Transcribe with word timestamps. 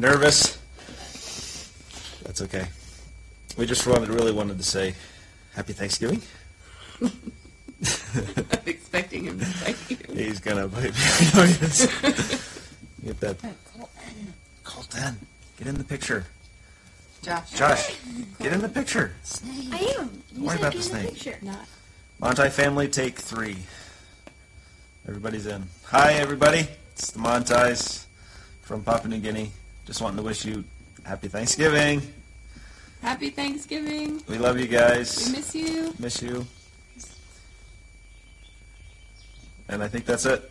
nervous. 0.00 0.58
That's 2.24 2.40
okay. 2.42 2.66
We 3.56 3.66
just 3.66 3.86
wanted, 3.86 4.08
really 4.08 4.32
wanted 4.32 4.56
to 4.56 4.64
say 4.64 4.94
Happy 5.54 5.74
Thanksgiving. 5.74 6.22
I'm 7.02 7.12
expecting 8.66 9.24
him 9.24 9.38
to 9.38 9.44
say 9.44 9.74
you. 9.88 9.98
He's 10.14 10.40
gonna 10.40 10.68
bite 10.68 10.84
me. 10.84 10.90
I 10.94 11.36
know 11.36 11.42
he 11.44 11.64
is. 11.64 11.86
Get 13.04 13.20
that. 13.20 13.36
Colton, 14.64 15.18
get 15.58 15.66
in 15.66 15.76
the 15.76 15.84
picture. 15.84 16.24
Josh. 17.22 17.50
Josh, 17.50 17.96
get 18.38 18.52
in 18.52 18.60
the 18.60 18.68
picture. 18.68 19.12
I 19.72 19.94
am. 19.98 20.22
You 20.34 20.44
worry 20.44 20.56
about 20.56 20.72
the 20.72 20.82
snake. 20.82 21.14
picture. 21.14 21.36
Not. 21.42 21.66
Monty 22.18 22.48
family, 22.48 22.88
take 22.88 23.18
three. 23.18 23.56
Everybody's 25.06 25.46
in. 25.46 25.64
Hi, 25.86 26.14
everybody. 26.14 26.68
It's 26.92 27.10
the 27.10 27.18
Monties 27.18 28.04
from 28.62 28.82
Papua 28.82 29.10
New 29.10 29.18
Guinea. 29.18 29.50
Just 29.90 30.00
wanting 30.00 30.18
to 30.18 30.22
wish 30.22 30.44
you 30.44 30.62
happy 31.04 31.26
Thanksgiving. 31.26 32.00
Happy 33.02 33.28
Thanksgiving. 33.28 34.22
We 34.28 34.38
love 34.38 34.56
you 34.56 34.68
guys. 34.68 35.26
We 35.26 35.32
miss 35.32 35.52
you. 35.52 35.94
Miss 35.98 36.22
you. 36.22 36.46
And 39.68 39.82
I 39.82 39.88
think 39.88 40.04
that's 40.04 40.26
it. 40.26 40.48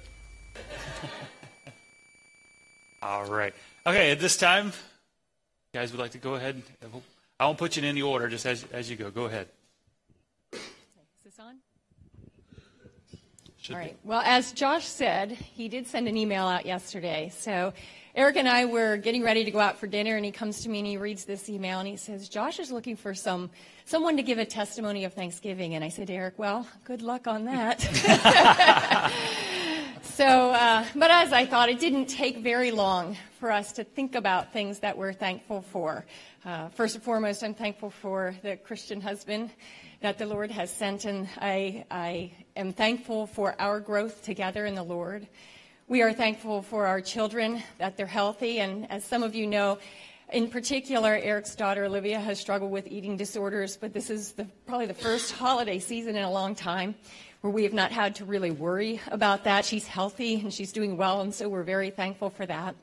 All 3.02 3.28
right. 3.28 3.54
Okay, 3.88 4.12
at 4.12 4.20
this 4.20 4.36
time, 4.36 4.66
you 4.66 5.80
guys 5.80 5.94
would 5.94 6.02
like 6.02 6.12
to 6.12 6.18
go 6.18 6.36
ahead. 6.36 6.62
I 7.40 7.46
won't 7.46 7.58
put 7.58 7.78
you 7.78 7.84
in 7.84 7.88
any 7.88 8.02
order, 8.02 8.28
just 8.28 8.46
as, 8.46 8.66
as 8.74 8.90
you 8.90 8.98
go. 8.98 9.10
Go 9.10 9.24
ahead. 9.24 9.48
Is 10.52 10.60
this 11.24 11.40
on? 11.40 11.56
Should 13.58 13.76
All 13.78 13.84
be. 13.84 13.94
Well, 14.04 14.22
as 14.26 14.52
Josh 14.52 14.86
said, 14.86 15.32
he 15.32 15.70
did 15.70 15.88
send 15.88 16.10
an 16.10 16.18
email 16.18 16.46
out 16.46 16.66
yesterday. 16.66 17.32
So 17.34 17.72
Eric 18.16 18.38
and 18.38 18.50
I 18.50 18.66
were 18.66 18.98
getting 18.98 19.22
ready 19.24 19.44
to 19.46 19.52
go 19.52 19.60
out 19.60 19.78
for 19.78 19.88
dinner, 19.88 20.16
and 20.16 20.26
he 20.26 20.32
comes 20.32 20.62
to 20.64 20.70
me 20.70 20.80
and 20.80 20.88
he 20.88 20.98
reads 20.98 21.26
this 21.26 21.50
email 21.50 21.80
and 21.80 21.88
he 21.88 21.96
says, 21.96 22.28
"Josh 22.30 22.60
is 22.60 22.72
looking 22.72 22.96
for 22.96 23.14
some 23.14 23.50
someone 23.86 24.18
to 24.18 24.24
give 24.24 24.38
a 24.38 24.46
testimony 24.46 25.06
of 25.06 25.14
Thanksgiving." 25.14 25.76
And 25.76 25.84
I 25.84 25.90
said, 25.90 26.10
"Eric, 26.10 26.36
well, 26.38 26.68
good 26.86 27.02
luck 27.02 27.28
on 27.28 27.46
that." 27.46 29.14
So, 30.20 30.52
uh, 30.52 30.84
but 30.96 31.12
as 31.12 31.32
I 31.32 31.46
thought, 31.46 31.70
it 31.70 31.80
didn't 31.80 32.08
take 32.08 32.40
very 32.40 32.72
long 32.72 33.16
for 33.40 33.52
us 33.52 33.72
to 33.74 33.86
think 33.86 34.16
about 34.16 34.52
things 34.52 34.80
that 34.80 34.98
we're 34.98 35.14
thankful 35.14 35.62
for. 35.62 36.06
Uh, 36.44 36.68
first 36.68 36.96
and 36.96 37.04
foremost, 37.04 37.42
I'm 37.42 37.54
thankful 37.54 37.90
for 37.90 38.36
the 38.44 38.58
Christian 38.58 39.00
husband 39.00 39.50
that 40.02 40.18
the 40.18 40.26
Lord 40.26 40.52
has 40.52 40.72
sent, 40.72 41.06
and 41.06 41.30
I, 41.38 41.86
I 41.90 42.34
am 42.58 42.74
thankful 42.74 43.28
for 43.28 43.56
our 43.60 43.80
growth 43.80 44.22
together 44.24 44.66
in 44.66 44.76
the 44.76 44.84
Lord. 44.84 45.26
We 45.90 46.04
are 46.04 46.14
thankful 46.14 46.62
for 46.62 46.86
our 46.86 47.02
children 47.02 47.64
that 47.80 47.98
they're 47.98 48.06
healthy, 48.06 48.60
and 48.60 48.86
as 48.92 49.04
some 49.04 49.24
of 49.24 49.34
you 49.34 49.48
know, 49.48 49.80
in 50.32 50.48
particular, 50.48 51.16
Eric's 51.16 51.56
daughter 51.56 51.86
Olivia 51.86 52.20
has 52.20 52.40
struggled 52.40 52.70
with 52.70 52.86
eating 52.86 53.18
disorders, 53.18 53.76
but 53.76 53.92
this 53.92 54.12
is 54.12 54.34
the, 54.34 54.46
probably 54.68 54.86
the 54.86 54.94
first 54.94 55.32
holiday 55.32 55.80
season 55.80 56.16
in 56.16 56.22
a 56.22 56.30
long 56.30 56.54
time 56.54 56.94
where 57.42 57.52
we 57.52 57.64
have 57.64 57.74
not 57.74 57.92
had 57.92 58.14
to 58.18 58.26
really 58.26 58.52
worry 58.52 59.02
about 59.10 59.46
that. 59.46 59.66
She's 59.66 59.88
healthy 59.88 60.36
and 60.36 60.54
she's 60.54 60.72
doing 60.72 60.96
well, 60.96 61.22
and 61.22 61.34
so 61.34 61.50
we're 61.50 61.64
very 61.64 61.90
thankful 61.90 62.30
for 62.30 62.46
that. 62.46 62.76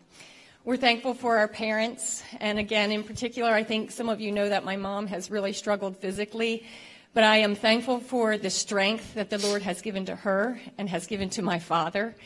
We're 0.64 0.76
thankful 0.76 1.14
for 1.14 1.38
our 1.38 1.46
parents, 1.46 2.24
and 2.40 2.58
again, 2.58 2.90
in 2.90 3.04
particular, 3.04 3.52
I 3.52 3.62
think 3.62 3.92
some 3.92 4.08
of 4.08 4.20
you 4.20 4.32
know 4.32 4.48
that 4.48 4.64
my 4.64 4.74
mom 4.74 5.06
has 5.06 5.30
really 5.30 5.52
struggled 5.52 5.96
physically, 5.96 6.66
but 7.14 7.22
I 7.22 7.36
am 7.36 7.54
thankful 7.54 8.00
for 8.00 8.36
the 8.36 8.50
strength 8.50 9.14
that 9.14 9.30
the 9.30 9.38
Lord 9.38 9.62
has 9.62 9.80
given 9.80 10.06
to 10.06 10.16
her 10.16 10.60
and 10.76 10.88
has 10.90 11.06
given 11.06 11.30
to 11.30 11.42
my 11.42 11.60
father. 11.60 12.16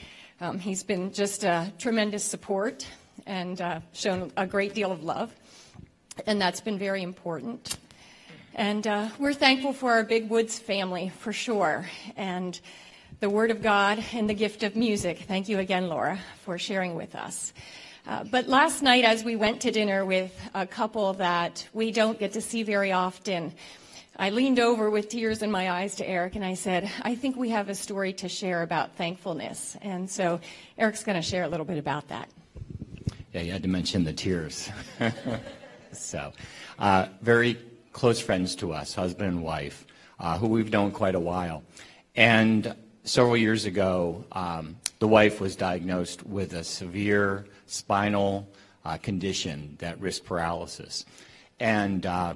Um, 0.43 0.59
he's 0.59 0.83
been 0.83 1.12
just 1.12 1.45
a 1.45 1.71
tremendous 1.78 2.25
support 2.25 2.87
and 3.27 3.61
uh, 3.61 3.81
shown 3.93 4.33
a 4.39 4.47
great 4.47 4.73
deal 4.73 4.91
of 4.91 5.05
love, 5.05 5.31
and 6.27 6.41
that's 6.41 6.62
been 6.62 6.78
very 6.78 7.03
important. 7.03 7.77
And 8.55 8.87
uh, 8.87 9.11
we're 9.19 9.34
thankful 9.34 9.75
for 9.75 9.93
our 9.93 10.03
Big 10.03 10.31
Woods 10.31 10.59
family, 10.59 11.12
for 11.19 11.34
sure, 11.34 11.84
and 12.17 12.59
the 13.21 13.28
Word 13.28 13.51
of 13.51 13.62
God 13.62 14.03
and 14.15 14.31
the 14.31 14.34
gift 14.34 14.62
of 14.62 14.77
music. 14.77 15.19
Thank 15.19 15.51
you 15.51 15.59
again, 15.59 15.89
Laura, 15.89 16.19
for 16.47 16.57
sharing 16.57 16.95
with 16.95 17.15
us. 17.15 17.53
Uh, 18.07 18.25
but 18.25 18.49
last 18.49 18.81
night, 18.81 19.05
as 19.05 19.22
we 19.22 19.37
went 19.37 19.61
to 19.61 19.71
dinner 19.71 20.07
with 20.07 20.33
a 20.55 20.67
couple 20.67 21.12
that 21.15 21.69
we 21.75 21.93
don't 21.93 22.19
get 22.19 22.33
to 22.33 22.41
see 22.41 22.62
very 22.62 22.93
often, 22.93 23.53
I 24.20 24.28
leaned 24.28 24.58
over 24.60 24.91
with 24.91 25.08
tears 25.08 25.41
in 25.41 25.50
my 25.50 25.70
eyes 25.70 25.94
to 25.94 26.06
Eric 26.06 26.36
and 26.36 26.44
I 26.44 26.53
said, 26.53 26.91
I 27.00 27.14
think 27.14 27.36
we 27.36 27.48
have 27.48 27.70
a 27.70 27.75
story 27.75 28.12
to 28.12 28.28
share 28.28 28.60
about 28.60 28.94
thankfulness. 28.97 29.78
And 29.81 30.10
so 30.10 30.41
Eric's 30.76 31.03
going 31.03 31.16
to 31.16 31.22
share 31.22 31.44
a 31.44 31.48
little 31.48 31.64
bit 31.64 31.78
about 31.78 32.08
that. 32.08 32.28
Yeah, 33.32 33.41
you 33.41 33.50
had 33.50 33.62
to 33.62 33.69
mention 33.70 34.04
the 34.04 34.12
tears. 34.12 34.69
so, 35.92 36.34
uh, 36.78 37.06
very 37.22 37.56
close 37.94 38.20
friends 38.20 38.54
to 38.56 38.75
us, 38.75 38.92
husband 38.92 39.30
and 39.30 39.42
wife, 39.42 39.86
uh, 40.19 40.36
who 40.36 40.48
we've 40.48 40.70
known 40.70 40.91
quite 40.91 41.14
a 41.14 41.20
while. 41.20 41.62
And 42.14 42.76
several 43.04 43.38
years 43.38 43.64
ago, 43.64 44.26
um, 44.32 44.76
the 44.98 45.09
wife 45.09 45.41
was 45.41 45.56
diagnosed 45.56 46.26
with 46.26 46.53
a 46.53 46.62
severe 46.62 47.47
spinal 47.64 48.47
uh, 48.84 48.98
condition 48.98 49.76
that 49.78 49.98
risked 49.98 50.26
paralysis. 50.26 51.06
And 51.59 52.04
uh, 52.04 52.34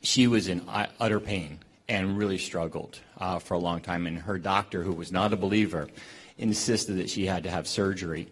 she 0.00 0.26
was 0.26 0.48
in 0.48 0.62
utter 0.98 1.20
pain 1.20 1.58
and 1.88 2.16
really 2.16 2.38
struggled 2.38 2.98
uh, 3.18 3.38
for 3.38 3.54
a 3.54 3.58
long 3.58 3.80
time. 3.80 4.06
And 4.06 4.18
her 4.18 4.38
doctor, 4.38 4.82
who 4.82 4.92
was 4.92 5.10
not 5.10 5.32
a 5.32 5.36
believer, 5.36 5.88
insisted 6.38 6.94
that 6.94 7.10
she 7.10 7.26
had 7.26 7.42
to 7.42 7.50
have 7.50 7.66
surgery. 7.66 8.28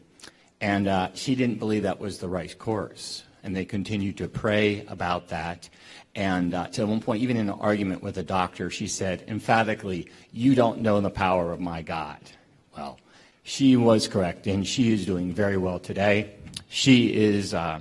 And 0.61 0.89
uh, 0.89 1.11
she 1.15 1.35
didn't 1.35 1.59
believe 1.59 1.83
that 1.83 2.01
was 2.01 2.19
the 2.19 2.29
right 2.29 2.57
course. 2.59 3.25
And 3.43 3.55
they 3.55 3.65
continued 3.65 4.17
to 4.19 4.29
pray 4.29 4.85
about 4.87 5.29
that. 5.29 5.69
And 6.15 6.55
uh, 6.55 6.67
to 6.69 6.87
one 6.87 7.01
point, 7.01 7.23
even 7.23 7.37
in 7.37 7.49
an 7.49 7.59
argument 7.61 8.03
with 8.03 8.17
the 8.17 8.23
doctor, 8.23 8.71
she 8.71 8.89
said 8.89 9.25
emphatically, 9.29 10.09
You 10.33 10.55
don't 10.55 10.81
know 10.81 11.01
the 11.01 11.11
power 11.11 11.53
of 11.53 11.61
my 11.61 11.83
God. 11.83 12.19
Well, 12.77 12.99
she 13.43 13.77
was 13.77 14.09
correct, 14.09 14.47
and 14.47 14.67
she 14.67 14.93
is 14.93 15.07
doing 15.07 15.33
very 15.33 15.57
well 15.57 15.79
today. 15.79 16.35
She 16.69 17.15
is 17.15 17.55
uh, 17.55 17.81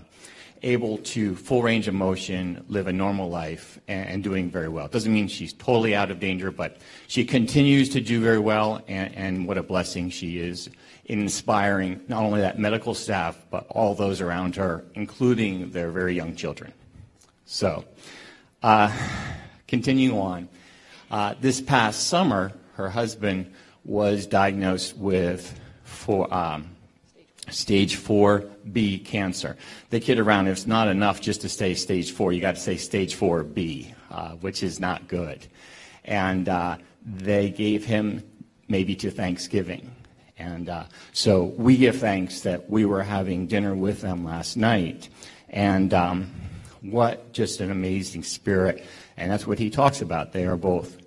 able 0.64 0.98
to 1.00 1.36
full 1.36 1.62
range 1.62 1.88
of 1.88 1.94
motion, 1.94 2.64
live 2.68 2.88
a 2.88 2.94
normal 2.94 3.30
life, 3.30 3.80
and, 3.88 4.24
doing 4.24 4.50
very 4.50 4.68
well. 4.68 4.88
Doesn't 4.88 5.14
mean 5.14 5.28
she's 5.28 5.54
totally 5.54 5.96
out 5.96 6.12
of 6.12 6.20
danger, 6.20 6.52
but 6.52 6.78
she 7.08 7.24
continues 7.24 7.90
to 7.90 8.02
do 8.02 8.22
very 8.22 8.40
well, 8.40 8.82
and, 8.88 9.14
and 9.16 9.48
what 9.48 9.58
a 9.58 9.64
blessing 9.64 10.10
she 10.10 10.40
is 10.40 10.70
in 11.06 11.20
inspiring 11.22 12.02
not 12.08 12.24
only 12.24 12.42
that 12.42 12.60
medical 12.60 12.94
staff, 12.94 13.46
but 13.50 13.66
all 13.70 13.96
those 13.96 14.22
around 14.22 14.56
her, 14.56 14.84
including 14.96 15.72
their 15.72 15.92
very 15.92 16.14
young 16.14 16.36
children. 16.36 16.74
So, 17.46 17.86
uh, 18.62 18.92
continuing 19.68 20.18
on, 20.18 20.50
uh, 21.10 21.36
this 21.40 21.62
past 21.62 22.08
summer, 22.08 22.52
her 22.74 22.90
husband 22.90 23.54
was 23.86 24.28
diagnosed 24.28 24.98
with 24.98 25.60
for, 25.84 26.32
um, 26.34 26.77
stage 27.50 27.98
4B 27.98 29.06
cancer. 29.06 29.58
They 29.90 30.00
kid 30.00 30.20
around, 30.20 30.48
it's 30.48 30.68
not 30.68 30.88
enough 30.88 31.22
just 31.22 31.42
to 31.42 31.50
say 31.50 31.74
stage 31.74 32.12
4, 32.12 32.34
you 32.34 32.42
got 32.42 32.56
to 32.56 32.62
say 32.62 32.78
stage 32.78 33.16
4B, 33.16 33.94
uh, 34.12 34.32
which 34.36 34.64
is 34.64 34.80
not 34.80 35.08
good. 35.08 35.46
And 36.06 36.50
uh, 36.50 36.78
they 37.06 37.50
gave 37.50 37.86
him 37.86 38.24
maybe 38.68 38.96
to 38.98 39.12
Thanksgiving. 39.12 39.92
And 40.38 40.70
uh, 40.70 40.84
so 41.14 41.46
we 41.46 41.78
give 41.78 41.98
thanks 41.98 42.42
that 42.42 42.70
we 42.70 42.86
were 42.86 43.04
having 43.04 43.48
dinner 43.48 43.76
with 43.76 44.02
them 44.02 44.24
last 44.24 44.56
night. 44.56 45.10
And 45.50 45.94
um, 45.94 46.32
what 46.82 47.34
just 47.34 47.62
an 47.62 47.72
amazing 47.72 48.24
spirit. 48.24 48.84
And 49.16 49.32
that's 49.32 49.48
what 49.48 49.60
he 49.60 49.70
talks 49.70 50.02
about. 50.02 50.34
They 50.34 50.46
are 50.46 50.58
both 50.58 50.98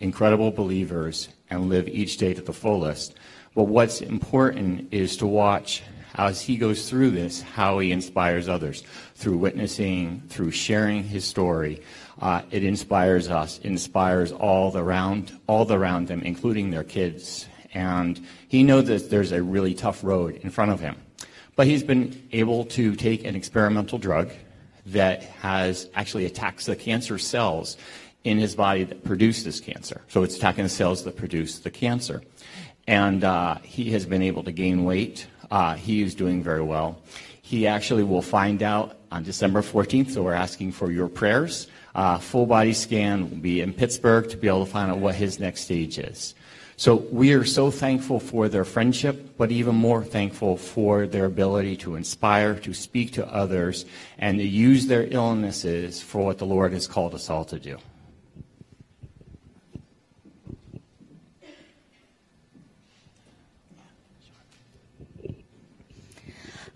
incredible 0.00 0.50
believers 0.50 1.28
and 1.50 1.68
live 1.68 1.88
each 1.88 2.16
day 2.16 2.34
to 2.34 2.40
the 2.40 2.52
fullest. 2.52 3.14
But 3.54 3.64
what's 3.64 4.00
important 4.00 4.92
is 4.92 5.16
to 5.18 5.26
watch 5.26 5.82
as 6.14 6.40
he 6.40 6.56
goes 6.56 6.88
through 6.88 7.10
this, 7.10 7.40
how 7.40 7.78
he 7.78 7.92
inspires 7.92 8.48
others 8.48 8.82
through 9.14 9.38
witnessing, 9.38 10.22
through 10.28 10.50
sharing 10.50 11.04
his 11.04 11.24
story. 11.24 11.82
Uh, 12.20 12.42
it 12.50 12.64
inspires 12.64 13.30
us, 13.30 13.58
inspires 13.60 14.32
all 14.32 14.76
around, 14.76 15.38
all 15.46 15.70
around 15.72 16.08
them, 16.08 16.20
including 16.22 16.70
their 16.70 16.84
kids. 16.84 17.46
And 17.72 18.20
he 18.48 18.62
knows 18.62 18.86
that 18.86 19.10
there's 19.10 19.32
a 19.32 19.42
really 19.42 19.74
tough 19.74 20.02
road 20.02 20.36
in 20.42 20.50
front 20.50 20.72
of 20.72 20.80
him. 20.80 20.96
But 21.56 21.66
he's 21.66 21.82
been 21.82 22.28
able 22.32 22.64
to 22.66 22.96
take 22.96 23.24
an 23.24 23.36
experimental 23.36 23.98
drug 23.98 24.30
that 24.86 25.22
has 25.22 25.88
actually 25.94 26.26
attacks 26.26 26.66
the 26.66 26.76
cancer 26.76 27.18
cells 27.18 27.76
in 28.24 28.38
his 28.38 28.54
body 28.54 28.84
that 28.84 29.04
produce 29.04 29.44
this 29.44 29.60
cancer. 29.60 30.02
So 30.08 30.22
it's 30.22 30.36
attacking 30.36 30.64
the 30.64 30.70
cells 30.70 31.04
that 31.04 31.16
produce 31.16 31.60
the 31.60 31.70
cancer. 31.70 32.22
And 32.90 33.22
uh, 33.22 33.54
he 33.62 33.92
has 33.92 34.04
been 34.04 34.20
able 34.20 34.42
to 34.42 34.50
gain 34.50 34.84
weight. 34.84 35.28
Uh, 35.48 35.74
he 35.74 36.02
is 36.02 36.12
doing 36.12 36.42
very 36.42 36.60
well. 36.60 37.00
He 37.40 37.68
actually 37.68 38.02
will 38.02 38.20
find 38.20 38.64
out 38.64 38.96
on 39.12 39.22
December 39.22 39.62
14th, 39.62 40.10
so 40.10 40.24
we're 40.24 40.32
asking 40.32 40.72
for 40.72 40.90
your 40.90 41.06
prayers. 41.06 41.68
Uh, 41.94 42.18
full 42.18 42.46
body 42.46 42.72
scan 42.72 43.30
will 43.30 43.36
be 43.36 43.60
in 43.60 43.72
Pittsburgh 43.72 44.28
to 44.30 44.36
be 44.36 44.48
able 44.48 44.64
to 44.64 44.70
find 44.72 44.90
out 44.90 44.98
what 44.98 45.14
his 45.14 45.38
next 45.38 45.60
stage 45.60 46.00
is. 46.00 46.34
So 46.76 46.96
we 47.12 47.32
are 47.32 47.44
so 47.44 47.70
thankful 47.70 48.18
for 48.18 48.48
their 48.48 48.64
friendship, 48.64 49.36
but 49.38 49.52
even 49.52 49.76
more 49.76 50.02
thankful 50.02 50.56
for 50.56 51.06
their 51.06 51.26
ability 51.26 51.76
to 51.84 51.94
inspire, 51.94 52.56
to 52.56 52.74
speak 52.74 53.12
to 53.12 53.32
others, 53.32 53.84
and 54.18 54.38
to 54.38 54.44
use 54.44 54.88
their 54.88 55.06
illnesses 55.08 56.02
for 56.02 56.24
what 56.24 56.38
the 56.38 56.46
Lord 56.46 56.72
has 56.72 56.88
called 56.88 57.14
us 57.14 57.30
all 57.30 57.44
to 57.44 57.60
do. 57.60 57.78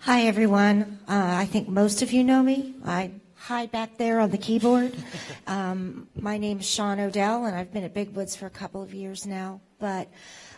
Hi, 0.05 0.27
everyone. 0.27 0.99
Uh, 1.09 1.33
I 1.35 1.47
think 1.47 1.67
most 1.67 2.03
of 2.03 2.13
you 2.13 2.25
know 2.25 2.43
me. 2.43 2.75
I 2.85 3.11
hide 3.37 3.73
back 3.73 3.97
there 3.97 4.21
on 4.21 4.31
the 4.31 4.37
keyboard. 4.37 4.95
Um, 5.47 6.09
my 6.15 6.37
name 6.37 6.61
is 6.61 6.69
Sean 6.69 7.01
Odell, 7.01 7.45
and 7.45 7.55
I've 7.55 7.73
been 7.73 7.85
at 7.85 7.95
Big 7.95 8.15
Woods 8.15 8.35
for 8.35 8.47
a 8.47 8.51
couple 8.51 8.83
of 8.83 8.93
years 8.93 9.27
now. 9.27 9.61
But 9.79 10.09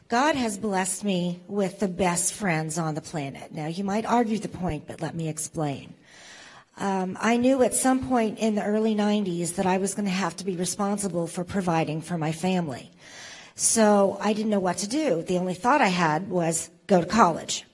God 0.09 0.35
has 0.37 0.59
blessed 0.59 1.05
me 1.05 1.43
with 1.49 1.81
the 1.81 1.89
best 1.89 2.35
friends 2.35 2.79
on 2.79 2.95
the 2.95 3.01
planet. 3.01 3.53
Now, 3.53 3.67
you 3.67 3.85
might 3.85 4.07
argue 4.07 4.39
the 4.39 4.49
point, 4.49 4.87
but 4.87 5.01
let 5.01 5.15
me 5.15 5.29
explain. 5.29 5.95
Um, 6.79 7.19
I 7.21 7.37
knew 7.37 7.63
at 7.63 7.75
some 7.75 8.09
point 8.09 8.39
in 8.39 8.55
the 8.55 8.65
early 8.65 8.95
90s 8.95 9.57
that 9.57 9.67
I 9.67 9.79
was 9.79 9.95
going 9.95 10.07
to 10.07 10.13
have 10.13 10.37
to 10.37 10.45
be 10.45 10.57
responsible 10.57 11.27
for 11.27 11.45
providing 11.45 12.01
for 12.01 12.17
my 12.17 12.33
family. 12.33 12.91
So 13.55 14.19
I 14.21 14.33
didn't 14.33 14.51
know 14.51 14.61
what 14.61 14.79
to 14.79 14.89
do. 14.89 15.23
The 15.23 15.39
only 15.39 15.55
thought 15.55 15.81
I 15.81 15.89
had 15.89 16.31
was 16.31 16.71
go 16.87 17.01
to 17.01 17.07
college. 17.07 17.66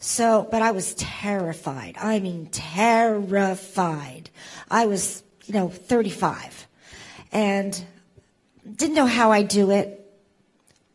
So, 0.00 0.46
but 0.50 0.62
I 0.62 0.70
was 0.70 0.94
terrified. 0.94 1.96
I 1.98 2.20
mean, 2.20 2.46
terrified. 2.46 4.30
I 4.70 4.86
was, 4.86 5.22
you 5.46 5.54
know, 5.54 5.68
35 5.68 6.66
and 7.32 7.84
didn't 8.76 8.94
know 8.94 9.06
how 9.06 9.32
I'd 9.32 9.48
do 9.48 9.70
it. 9.70 9.94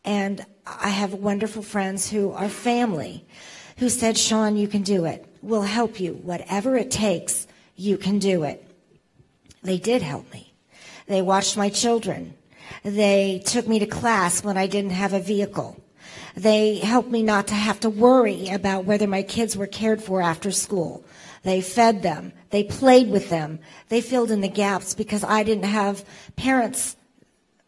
And 0.04 0.44
I 0.66 0.88
have 0.88 1.14
wonderful 1.14 1.62
friends 1.62 2.10
who 2.10 2.32
are 2.32 2.48
family 2.48 3.26
who 3.78 3.88
said, 3.88 4.16
Sean, 4.16 4.56
you 4.56 4.68
can 4.68 4.82
do 4.82 5.04
it. 5.04 5.26
We'll 5.42 5.62
help 5.62 6.00
you. 6.00 6.14
Whatever 6.14 6.76
it 6.76 6.90
takes, 6.90 7.46
you 7.76 7.98
can 7.98 8.18
do 8.18 8.44
it. 8.44 8.64
They 9.62 9.78
did 9.78 10.02
help 10.02 10.32
me. 10.32 10.52
They 11.06 11.22
watched 11.22 11.56
my 11.56 11.68
children. 11.68 12.34
They 12.82 13.42
took 13.44 13.66
me 13.66 13.78
to 13.80 13.86
class 13.86 14.44
when 14.44 14.56
I 14.56 14.66
didn't 14.66 14.92
have 14.92 15.12
a 15.12 15.20
vehicle. 15.20 15.76
They 16.36 16.76
helped 16.78 17.10
me 17.10 17.22
not 17.22 17.46
to 17.48 17.54
have 17.54 17.80
to 17.80 17.90
worry 17.90 18.48
about 18.48 18.84
whether 18.84 19.06
my 19.06 19.22
kids 19.22 19.56
were 19.56 19.66
cared 19.66 20.02
for 20.02 20.20
after 20.20 20.50
school. 20.50 21.04
They 21.44 21.60
fed 21.60 22.02
them. 22.02 22.32
They 22.50 22.64
played 22.64 23.10
with 23.10 23.30
them. 23.30 23.60
They 23.88 24.00
filled 24.00 24.30
in 24.30 24.40
the 24.40 24.48
gaps 24.48 24.94
because 24.94 25.22
I 25.22 25.44
didn't 25.44 25.64
have 25.64 26.04
parents 26.36 26.96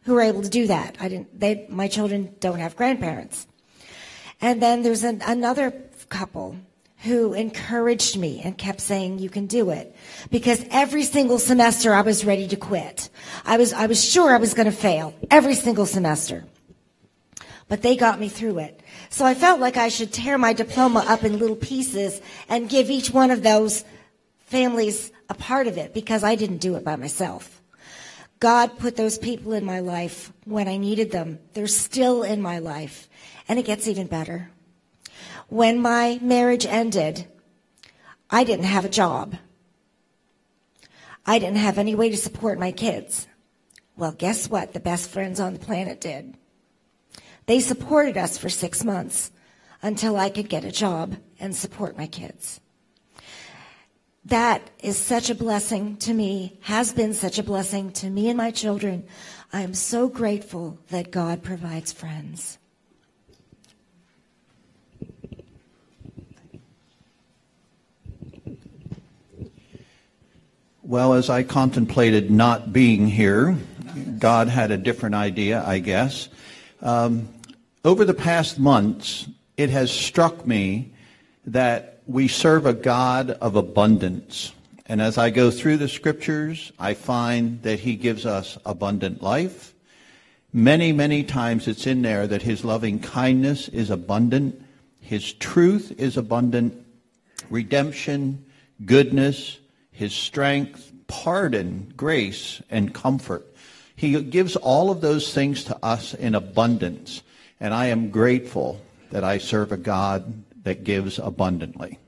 who 0.02 0.14
were 0.14 0.22
able 0.22 0.42
to 0.42 0.48
do 0.48 0.66
that. 0.66 0.96
I 0.98 1.08
didn't, 1.08 1.38
they, 1.38 1.66
my 1.68 1.86
children 1.86 2.34
don't 2.40 2.58
have 2.58 2.76
grandparents. 2.76 3.46
And 4.40 4.60
then 4.60 4.82
there's 4.82 5.04
an, 5.04 5.22
another 5.26 5.72
couple 6.08 6.56
who 6.98 7.34
encouraged 7.34 8.16
me 8.16 8.40
and 8.42 8.56
kept 8.56 8.80
saying, 8.80 9.18
you 9.18 9.28
can 9.28 9.46
do 9.46 9.70
it. 9.70 9.94
Because 10.30 10.64
every 10.70 11.02
single 11.04 11.38
semester 11.38 11.92
I 11.92 12.00
was 12.00 12.24
ready 12.24 12.48
to 12.48 12.56
quit. 12.56 13.10
I 13.44 13.58
was, 13.58 13.72
I 13.72 13.86
was 13.86 14.02
sure 14.02 14.34
I 14.34 14.38
was 14.38 14.54
going 14.54 14.66
to 14.66 14.72
fail 14.72 15.14
every 15.30 15.54
single 15.54 15.86
semester 15.86 16.44
but 17.68 17.82
they 17.82 17.96
got 17.96 18.20
me 18.20 18.28
through 18.28 18.58
it. 18.58 18.80
So 19.10 19.24
I 19.24 19.34
felt 19.34 19.60
like 19.60 19.76
I 19.76 19.88
should 19.88 20.12
tear 20.12 20.38
my 20.38 20.52
diploma 20.52 21.04
up 21.06 21.24
in 21.24 21.38
little 21.38 21.56
pieces 21.56 22.20
and 22.48 22.68
give 22.68 22.90
each 22.90 23.10
one 23.10 23.30
of 23.30 23.42
those 23.42 23.84
families 24.38 25.10
a 25.28 25.34
part 25.34 25.66
of 25.66 25.76
it 25.76 25.92
because 25.92 26.22
I 26.22 26.36
didn't 26.36 26.58
do 26.58 26.76
it 26.76 26.84
by 26.84 26.96
myself. 26.96 27.60
God 28.38 28.78
put 28.78 28.96
those 28.96 29.18
people 29.18 29.52
in 29.52 29.64
my 29.64 29.80
life 29.80 30.32
when 30.44 30.68
I 30.68 30.76
needed 30.76 31.10
them. 31.10 31.38
They're 31.54 31.66
still 31.66 32.22
in 32.22 32.40
my 32.42 32.58
life. 32.58 33.08
And 33.48 33.58
it 33.58 33.64
gets 33.64 33.88
even 33.88 34.06
better. 34.06 34.50
When 35.48 35.80
my 35.80 36.18
marriage 36.22 36.66
ended, 36.66 37.26
I 38.28 38.44
didn't 38.44 38.66
have 38.66 38.84
a 38.84 38.90
job. 38.90 39.36
I 41.24 41.38
didn't 41.38 41.56
have 41.56 41.78
any 41.78 41.94
way 41.94 42.10
to 42.10 42.16
support 42.16 42.58
my 42.58 42.72
kids. 42.72 43.26
Well, 43.96 44.12
guess 44.12 44.50
what? 44.50 44.72
The 44.72 44.80
best 44.80 45.10
friends 45.10 45.40
on 45.40 45.54
the 45.54 45.58
planet 45.58 46.00
did. 46.00 46.36
They 47.46 47.60
supported 47.60 48.16
us 48.16 48.36
for 48.36 48.48
six 48.48 48.84
months 48.84 49.30
until 49.82 50.16
I 50.16 50.30
could 50.30 50.48
get 50.48 50.64
a 50.64 50.72
job 50.72 51.16
and 51.38 51.54
support 51.54 51.96
my 51.96 52.06
kids. 52.06 52.60
That 54.24 54.68
is 54.80 54.98
such 54.98 55.30
a 55.30 55.36
blessing 55.36 55.96
to 55.98 56.12
me, 56.12 56.58
has 56.62 56.92
been 56.92 57.14
such 57.14 57.38
a 57.38 57.44
blessing 57.44 57.92
to 57.92 58.10
me 58.10 58.28
and 58.28 58.36
my 58.36 58.50
children. 58.50 59.06
I 59.52 59.60
am 59.60 59.74
so 59.74 60.08
grateful 60.08 60.78
that 60.90 61.12
God 61.12 61.44
provides 61.44 61.92
friends. 61.92 62.58
Well, 70.82 71.14
as 71.14 71.30
I 71.30 71.44
contemplated 71.44 72.30
not 72.30 72.72
being 72.72 73.06
here, 73.06 73.56
God 74.18 74.48
had 74.48 74.72
a 74.72 74.76
different 74.76 75.14
idea, 75.14 75.64
I 75.64 75.78
guess. 75.78 76.28
Um, 76.80 77.28
over 77.86 78.04
the 78.04 78.12
past 78.12 78.58
months, 78.58 79.28
it 79.56 79.70
has 79.70 79.92
struck 79.92 80.44
me 80.44 80.92
that 81.46 82.02
we 82.04 82.26
serve 82.26 82.66
a 82.66 82.72
God 82.72 83.30
of 83.30 83.54
abundance. 83.54 84.52
And 84.86 85.00
as 85.00 85.16
I 85.16 85.30
go 85.30 85.52
through 85.52 85.76
the 85.76 85.88
scriptures, 85.88 86.72
I 86.80 86.94
find 86.94 87.62
that 87.62 87.78
he 87.78 87.94
gives 87.94 88.26
us 88.26 88.58
abundant 88.66 89.22
life. 89.22 89.72
Many, 90.52 90.90
many 90.90 91.22
times 91.22 91.68
it's 91.68 91.86
in 91.86 92.02
there 92.02 92.26
that 92.26 92.42
his 92.42 92.64
loving 92.64 92.98
kindness 92.98 93.68
is 93.68 93.90
abundant, 93.90 94.60
his 95.00 95.32
truth 95.34 95.94
is 95.96 96.16
abundant, 96.16 96.84
redemption, 97.50 98.44
goodness, 98.84 99.58
his 99.92 100.12
strength, 100.12 100.92
pardon, 101.06 101.92
grace, 101.96 102.60
and 102.68 102.92
comfort. 102.92 103.46
He 103.94 104.20
gives 104.22 104.56
all 104.56 104.90
of 104.90 105.00
those 105.00 105.32
things 105.32 105.62
to 105.64 105.78
us 105.84 106.14
in 106.14 106.34
abundance. 106.34 107.22
And 107.60 107.72
I 107.72 107.86
am 107.86 108.10
grateful 108.10 108.80
that 109.10 109.24
I 109.24 109.38
serve 109.38 109.72
a 109.72 109.76
God 109.76 110.44
that 110.64 110.84
gives 110.84 111.18
abundantly. 111.18 111.98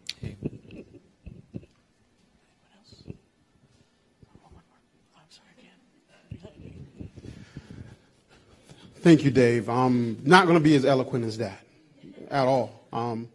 Thank 9.00 9.25
you, 9.25 9.31
Dave. 9.31 9.71
I'm 9.71 10.19
not 10.25 10.47
going 10.47 10.59
to 10.59 10.62
be 10.62 10.75
as 10.75 10.85
eloquent 10.85 11.25
as 11.25 11.38
that 11.38 11.61
at 12.31 12.47
all. 12.47 12.85
Um, 12.93 13.28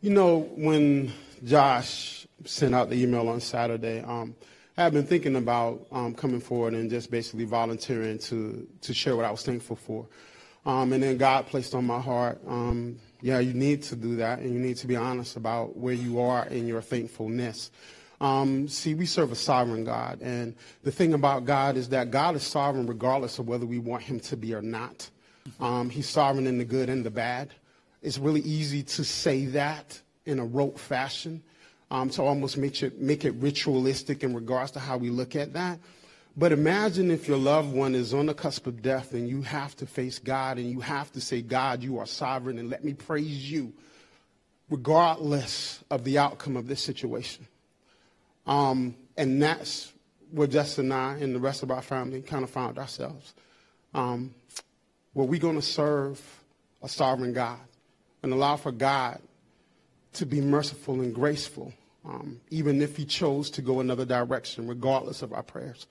you 0.00 0.10
know, 0.10 0.50
when 0.56 1.12
Josh 1.44 2.26
sent 2.44 2.74
out 2.74 2.90
the 2.90 3.00
email 3.00 3.28
on 3.28 3.40
Saturday, 3.40 4.00
um, 4.00 4.34
I 4.76 4.82
have 4.82 4.92
been 4.92 5.06
thinking 5.06 5.36
about 5.36 5.86
um, 5.92 6.14
coming 6.14 6.40
forward 6.40 6.74
and 6.74 6.90
just 6.90 7.10
basically 7.10 7.44
volunteering 7.44 8.18
to, 8.18 8.66
to 8.80 8.94
share 8.94 9.14
what 9.14 9.24
I 9.24 9.30
was 9.30 9.42
thankful 9.42 9.76
for. 9.76 10.06
Um, 10.66 10.92
and 10.92 11.02
then 11.02 11.18
God 11.18 11.46
placed 11.46 11.74
on 11.74 11.84
my 11.84 12.00
heart, 12.00 12.40
um, 12.46 12.98
yeah, 13.20 13.38
you 13.38 13.52
need 13.52 13.82
to 13.84 13.96
do 13.96 14.16
that, 14.16 14.38
and 14.38 14.52
you 14.52 14.58
need 14.58 14.76
to 14.78 14.86
be 14.86 14.96
honest 14.96 15.36
about 15.36 15.76
where 15.76 15.94
you 15.94 16.20
are 16.20 16.46
in 16.46 16.66
your 16.66 16.80
thankfulness. 16.80 17.70
Um, 18.20 18.68
see, 18.68 18.94
we 18.94 19.06
serve 19.06 19.32
a 19.32 19.36
sovereign 19.36 19.84
God, 19.84 20.20
and 20.22 20.54
the 20.82 20.92
thing 20.92 21.12
about 21.12 21.44
God 21.44 21.76
is 21.76 21.90
that 21.90 22.10
God 22.10 22.36
is 22.36 22.42
sovereign 22.42 22.86
regardless 22.86 23.38
of 23.38 23.46
whether 23.46 23.66
we 23.66 23.78
want 23.78 24.02
Him 24.02 24.20
to 24.20 24.36
be 24.36 24.54
or 24.54 24.62
not. 24.62 25.10
Um, 25.60 25.90
he's 25.90 26.08
sovereign 26.08 26.46
in 26.46 26.58
the 26.58 26.64
good 26.64 26.88
and 26.88 27.04
the 27.04 27.10
bad. 27.10 27.50
It's 28.02 28.18
really 28.18 28.40
easy 28.40 28.82
to 28.82 29.04
say 29.04 29.46
that 29.46 30.00
in 30.26 30.38
a 30.38 30.44
rote 30.44 30.78
fashion, 30.78 31.42
um, 31.90 32.10
to 32.10 32.22
almost 32.22 32.56
make 32.56 32.82
it, 32.82 33.00
make 33.00 33.24
it 33.24 33.32
ritualistic 33.32 34.22
in 34.22 34.34
regards 34.34 34.70
to 34.72 34.80
how 34.80 34.96
we 34.96 35.10
look 35.10 35.36
at 35.36 35.52
that. 35.52 35.78
But 36.36 36.50
imagine 36.50 37.12
if 37.12 37.28
your 37.28 37.38
loved 37.38 37.72
one 37.72 37.94
is 37.94 38.12
on 38.12 38.26
the 38.26 38.34
cusp 38.34 38.66
of 38.66 38.82
death 38.82 39.12
and 39.12 39.28
you 39.28 39.42
have 39.42 39.76
to 39.76 39.86
face 39.86 40.18
God 40.18 40.58
and 40.58 40.68
you 40.68 40.80
have 40.80 41.12
to 41.12 41.20
say, 41.20 41.42
God, 41.42 41.82
you 41.82 41.98
are 41.98 42.06
sovereign 42.06 42.58
and 42.58 42.68
let 42.68 42.84
me 42.84 42.92
praise 42.92 43.50
you 43.50 43.72
regardless 44.68 45.84
of 45.90 46.02
the 46.02 46.18
outcome 46.18 46.56
of 46.56 46.66
this 46.66 46.80
situation. 46.80 47.46
Um, 48.46 48.96
and 49.16 49.40
that's 49.40 49.92
where 50.32 50.48
Jess 50.48 50.78
and 50.78 50.92
I 50.92 51.14
and 51.14 51.34
the 51.34 51.38
rest 51.38 51.62
of 51.62 51.70
our 51.70 51.82
family 51.82 52.20
kind 52.20 52.42
of 52.42 52.50
found 52.50 52.78
ourselves. 52.78 53.34
Um, 53.94 54.34
were 55.14 55.24
we 55.24 55.38
going 55.38 55.54
to 55.54 55.62
serve 55.62 56.20
a 56.82 56.88
sovereign 56.88 57.32
God 57.32 57.60
and 58.24 58.32
allow 58.32 58.56
for 58.56 58.72
God 58.72 59.20
to 60.14 60.26
be 60.26 60.40
merciful 60.40 61.00
and 61.00 61.14
graceful, 61.14 61.72
um, 62.04 62.40
even 62.50 62.82
if 62.82 62.96
he 62.96 63.04
chose 63.04 63.50
to 63.50 63.62
go 63.62 63.78
another 63.78 64.04
direction, 64.04 64.66
regardless 64.66 65.22
of 65.22 65.32
our 65.32 65.44
prayers? 65.44 65.86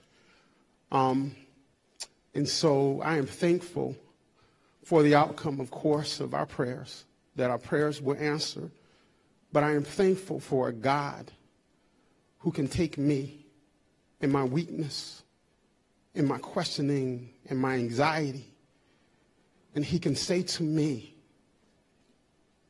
Um, 0.93 1.35
and 2.33 2.47
so 2.47 3.01
I 3.01 3.17
am 3.17 3.25
thankful 3.25 3.97
for 4.83 5.03
the 5.03 5.15
outcome, 5.15 5.59
of 5.59 5.71
course, 5.71 6.19
of 6.19 6.33
our 6.33 6.45
prayers, 6.45 7.03
that 7.35 7.49
our 7.49 7.57
prayers 7.57 8.01
were 8.01 8.15
answered. 8.15 8.71
But 9.51 9.63
I 9.63 9.71
am 9.71 9.83
thankful 9.83 10.39
for 10.39 10.69
a 10.69 10.73
God 10.73 11.31
who 12.39 12.51
can 12.51 12.67
take 12.67 12.97
me 12.97 13.45
in 14.21 14.31
my 14.31 14.43
weakness, 14.43 15.23
in 16.15 16.25
my 16.27 16.37
questioning, 16.37 17.29
in 17.45 17.57
my 17.57 17.75
anxiety, 17.75 18.53
And 19.75 19.83
he 19.83 19.99
can 19.99 20.15
say 20.15 20.43
to 20.43 20.63
me 20.63 21.15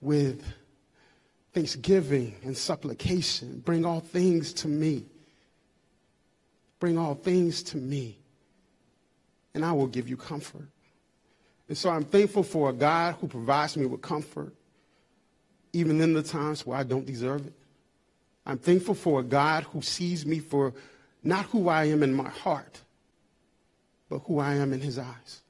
with 0.01 0.43
thanksgiving 1.53 2.35
and 2.43 2.55
supplication, 2.57 3.61
bring 3.65 3.85
all 3.85 3.99
things 3.99 4.53
to 4.53 4.67
me. 4.67 5.05
Bring 6.83 6.97
all 6.97 7.15
things 7.15 7.63
to 7.63 7.77
me, 7.77 8.17
and 9.53 9.63
I 9.63 9.71
will 9.71 9.87
give 9.87 10.09
you 10.09 10.17
comfort. 10.17 10.67
And 11.69 11.77
so 11.77 11.89
I'm 11.89 12.03
thankful 12.03 12.43
for 12.43 12.71
a 12.71 12.73
God 12.73 13.15
who 13.21 13.29
provides 13.29 13.77
me 13.77 13.85
with 13.85 14.01
comfort, 14.01 14.53
even 15.71 16.01
in 16.01 16.11
the 16.11 16.21
times 16.21 16.65
where 16.65 16.77
I 16.77 16.83
don't 16.83 17.05
deserve 17.05 17.47
it. 17.47 17.53
I'm 18.45 18.57
thankful 18.57 18.95
for 18.95 19.21
a 19.21 19.23
God 19.23 19.63
who 19.63 19.81
sees 19.81 20.25
me 20.25 20.39
for 20.39 20.73
not 21.23 21.45
who 21.45 21.69
I 21.69 21.85
am 21.85 22.03
in 22.03 22.13
my 22.13 22.27
heart, 22.27 22.81
but 24.09 24.19
who 24.25 24.39
I 24.39 24.55
am 24.55 24.73
in 24.73 24.81
his 24.81 24.99
eyes. 24.99 25.41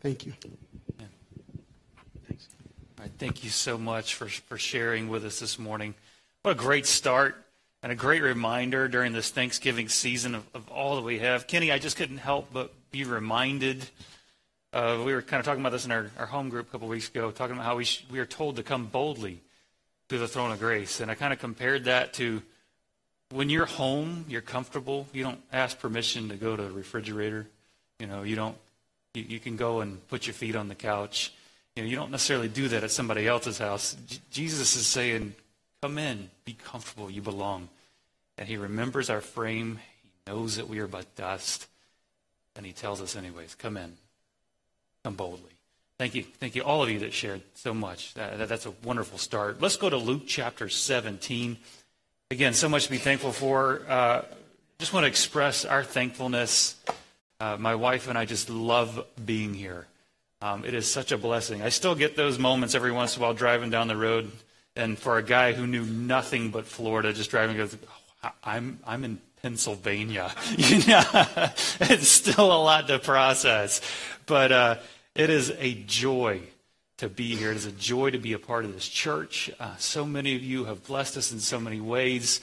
Thank 0.00 0.26
you. 0.26 0.32
Thanks. 2.28 2.46
All 3.00 3.04
right, 3.04 3.10
thank 3.18 3.42
you 3.42 3.50
so 3.50 3.76
much 3.76 4.14
for, 4.14 4.28
for 4.28 4.58
sharing 4.58 5.08
with 5.08 5.24
us 5.24 5.40
this 5.40 5.58
morning. 5.58 5.96
What 6.42 6.52
a 6.52 6.54
great 6.54 6.86
start 6.86 7.34
and 7.82 7.90
a 7.90 7.94
great 7.94 8.22
reminder 8.22 8.88
during 8.88 9.12
this 9.12 9.30
Thanksgiving 9.30 9.88
season 9.88 10.34
of, 10.34 10.44
of 10.54 10.68
all 10.68 10.96
that 10.96 11.02
we 11.02 11.18
have. 11.20 11.46
Kenny, 11.46 11.72
I 11.72 11.78
just 11.78 11.96
couldn't 11.96 12.18
help 12.18 12.52
but 12.52 12.72
be 12.90 13.04
reminded. 13.04 13.84
We 14.72 15.12
were 15.12 15.22
kind 15.22 15.40
of 15.40 15.46
talking 15.46 15.60
about 15.60 15.72
this 15.72 15.84
in 15.84 15.92
our, 15.92 16.10
our 16.18 16.26
home 16.26 16.48
group 16.48 16.68
a 16.68 16.70
couple 16.72 16.88
weeks 16.88 17.08
ago, 17.08 17.30
talking 17.30 17.56
about 17.56 17.64
how 17.64 17.76
we, 17.76 17.84
sh- 17.84 18.06
we 18.10 18.18
are 18.18 18.26
told 18.26 18.56
to 18.56 18.62
come 18.62 18.86
boldly 18.86 19.40
to 20.10 20.18
the 20.18 20.28
throne 20.28 20.52
of 20.52 20.58
grace. 20.58 21.00
And 21.00 21.10
I 21.10 21.14
kind 21.14 21.32
of 21.32 21.38
compared 21.38 21.84
that 21.84 22.12
to 22.14 22.42
when 23.32 23.48
you're 23.48 23.66
home, 23.66 24.24
you're 24.28 24.40
comfortable, 24.40 25.06
you 25.12 25.22
don't 25.22 25.40
ask 25.52 25.78
permission 25.78 26.28
to 26.28 26.36
go 26.36 26.56
to 26.56 26.62
the 26.62 26.70
refrigerator. 26.70 27.46
You 27.98 28.06
know, 28.06 28.22
you 28.22 28.36
don't, 28.36 28.56
you, 29.14 29.22
you 29.22 29.40
can 29.40 29.56
go 29.56 29.80
and 29.80 30.06
put 30.08 30.26
your 30.26 30.34
feet 30.34 30.56
on 30.56 30.68
the 30.68 30.74
couch. 30.74 31.32
You 31.76 31.82
know, 31.82 31.88
you 31.88 31.96
don't 31.96 32.10
necessarily 32.10 32.48
do 32.48 32.68
that 32.68 32.84
at 32.84 32.90
somebody 32.90 33.26
else's 33.26 33.58
house. 33.58 33.96
J- 34.06 34.18
Jesus 34.30 34.76
is 34.76 34.86
saying, 34.86 35.34
come 35.82 35.98
in, 35.98 36.30
be 36.44 36.52
comfortable, 36.52 37.10
you 37.10 37.22
belong. 37.22 37.68
And 38.36 38.48
he 38.48 38.56
remembers 38.56 39.10
our 39.10 39.20
frame. 39.20 39.78
He 40.02 40.30
knows 40.30 40.56
that 40.56 40.68
we 40.68 40.78
are 40.78 40.86
but 40.86 41.14
dust. 41.16 41.66
And 42.56 42.66
he 42.66 42.72
tells 42.72 43.00
us 43.00 43.16
anyways, 43.16 43.54
come 43.54 43.76
in. 43.76 43.96
Come 45.04 45.14
boldly. 45.14 45.52
Thank 45.98 46.14
you. 46.14 46.22
Thank 46.22 46.54
you, 46.54 46.62
all 46.62 46.82
of 46.82 46.88
you 46.90 47.00
that 47.00 47.12
shared 47.12 47.42
so 47.54 47.74
much. 47.74 48.14
That, 48.14 48.48
that's 48.48 48.66
a 48.66 48.72
wonderful 48.84 49.18
start. 49.18 49.60
Let's 49.60 49.76
go 49.76 49.90
to 49.90 49.96
Luke 49.96 50.22
chapter 50.26 50.68
17. 50.68 51.58
Again, 52.30 52.54
so 52.54 52.68
much 52.68 52.84
to 52.84 52.90
be 52.90 52.98
thankful 52.98 53.32
for. 53.32 53.82
Uh, 53.88 54.22
just 54.78 54.94
want 54.94 55.04
to 55.04 55.08
express 55.08 55.64
our 55.66 55.84
thankfulness. 55.84 56.76
Uh, 57.38 57.56
my 57.58 57.74
wife 57.74 58.08
and 58.08 58.16
I 58.16 58.24
just 58.24 58.48
love 58.48 59.04
being 59.22 59.52
here. 59.52 59.86
Um, 60.40 60.64
it 60.64 60.72
is 60.72 60.90
such 60.90 61.12
a 61.12 61.18
blessing. 61.18 61.60
I 61.60 61.68
still 61.68 61.94
get 61.94 62.16
those 62.16 62.38
moments 62.38 62.74
every 62.74 62.92
once 62.92 63.16
in 63.16 63.22
a 63.22 63.26
while 63.26 63.34
driving 63.34 63.68
down 63.68 63.88
the 63.88 63.96
road, 63.96 64.30
and 64.76 64.98
for 64.98 65.18
a 65.18 65.22
guy 65.22 65.52
who 65.52 65.66
knew 65.66 65.84
nothing 65.84 66.50
but 66.50 66.66
Florida, 66.66 67.12
just 67.12 67.30
driving 67.30 67.56
goes, 67.56 67.76
oh, 68.22 68.30
I'm 68.44 68.78
I'm 68.86 69.04
in 69.04 69.18
Pennsylvania. 69.42 70.32
you 70.56 70.86
know, 70.86 71.02
it's 71.80 72.08
still 72.08 72.46
a 72.46 72.62
lot 72.62 72.88
to 72.88 72.98
process, 72.98 73.80
but 74.26 74.52
uh, 74.52 74.76
it 75.14 75.30
is 75.30 75.52
a 75.58 75.74
joy 75.74 76.40
to 76.98 77.08
be 77.08 77.34
here. 77.34 77.50
It 77.50 77.56
is 77.56 77.66
a 77.66 77.72
joy 77.72 78.10
to 78.10 78.18
be 78.18 78.34
a 78.34 78.38
part 78.38 78.64
of 78.64 78.74
this 78.74 78.86
church. 78.86 79.50
Uh, 79.58 79.76
so 79.76 80.04
many 80.04 80.36
of 80.36 80.42
you 80.42 80.66
have 80.66 80.86
blessed 80.86 81.16
us 81.16 81.32
in 81.32 81.40
so 81.40 81.58
many 81.58 81.80
ways, 81.80 82.40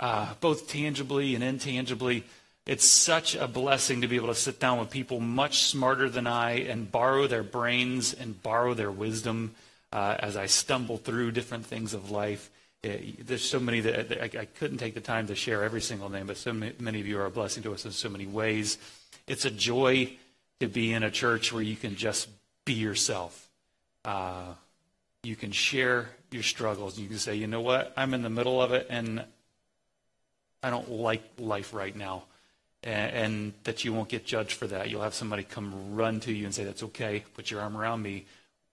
uh, 0.00 0.34
both 0.40 0.68
tangibly 0.68 1.34
and 1.34 1.44
intangibly. 1.44 2.24
It's 2.66 2.84
such 2.84 3.34
a 3.34 3.46
blessing 3.46 4.00
to 4.00 4.08
be 4.08 4.16
able 4.16 4.28
to 4.28 4.34
sit 4.34 4.60
down 4.60 4.78
with 4.78 4.90
people 4.90 5.20
much 5.20 5.64
smarter 5.64 6.08
than 6.08 6.26
I 6.26 6.60
and 6.60 6.90
borrow 6.90 7.26
their 7.26 7.42
brains 7.42 8.14
and 8.14 8.42
borrow 8.42 8.74
their 8.74 8.90
wisdom 8.90 9.54
uh, 9.92 10.16
as 10.18 10.36
I 10.36 10.46
stumble 10.46 10.96
through 10.96 11.32
different 11.32 11.66
things 11.66 11.94
of 11.94 12.10
life. 12.10 12.50
Uh, 12.84 12.90
there's 13.18 13.46
so 13.46 13.60
many 13.60 13.80
that 13.80 14.22
I, 14.22 14.40
I, 14.40 14.44
couldn't 14.46 14.78
take 14.78 14.94
the 14.94 15.00
time 15.00 15.26
to 15.26 15.34
share 15.34 15.62
every 15.62 15.82
single 15.82 16.08
name, 16.08 16.26
but 16.26 16.38
so 16.38 16.52
many 16.52 17.00
of 17.00 17.06
you 17.06 17.18
are 17.18 17.26
a 17.26 17.30
blessing 17.30 17.62
to 17.64 17.74
us 17.74 17.84
in 17.84 17.90
so 17.90 18.08
many 18.08 18.26
ways. 18.26 18.78
It's 19.26 19.44
a 19.44 19.50
joy 19.50 20.16
to 20.60 20.68
be 20.68 20.92
in 20.92 21.02
a 21.02 21.10
church 21.10 21.52
where 21.52 21.62
you 21.62 21.76
can 21.76 21.96
just 21.96 22.28
be 22.64 22.72
yourself. 22.72 23.48
Uh, 24.04 24.54
you 25.22 25.36
can 25.36 25.52
share 25.52 26.08
your 26.30 26.42
struggles. 26.42 26.98
You 26.98 27.08
can 27.08 27.18
say, 27.18 27.34
you 27.34 27.46
know 27.46 27.60
what, 27.60 27.92
I'm 27.96 28.14
in 28.14 28.22
the 28.22 28.30
middle 28.30 28.62
of 28.62 28.72
it 28.72 28.86
and 28.88 29.24
I 30.62 30.70
don't 30.70 30.90
like 30.90 31.22
life 31.38 31.74
right 31.74 31.94
now. 31.94 32.24
And, 32.82 33.12
and, 33.12 33.52
that 33.64 33.84
you 33.84 33.92
won't 33.92 34.08
get 34.08 34.24
judged 34.24 34.52
for 34.52 34.66
that. 34.68 34.88
You'll 34.88 35.02
have 35.02 35.12
somebody 35.12 35.42
come 35.42 35.94
run 35.94 36.18
to 36.20 36.32
you 36.32 36.46
and 36.46 36.54
say, 36.54 36.64
that's 36.64 36.82
okay, 36.82 37.24
put 37.34 37.50
your 37.50 37.60
arm 37.60 37.76
around 37.76 38.00
me. 38.00 38.24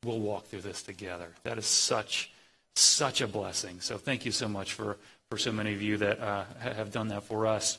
We'll 0.08 0.20
walk 0.20 0.46
through 0.46 0.62
this 0.62 0.84
together. 0.84 1.28
That 1.44 1.58
is 1.58 1.66
such, 1.66 2.32
such 2.78 3.20
a 3.20 3.28
blessing. 3.28 3.82
So 3.82 3.98
thank 3.98 4.26
you 4.26 4.32
so 4.32 4.48
much 4.48 4.72
for, 4.72 4.96
for 5.30 5.38
so 5.38 5.52
many 5.52 5.74
of 5.74 5.82
you 5.82 5.98
that 5.98 6.22
uh, 6.22 6.46
have 6.62 6.94
done 6.94 7.10
that 7.10 7.24
for 7.24 7.46
us 7.46 7.78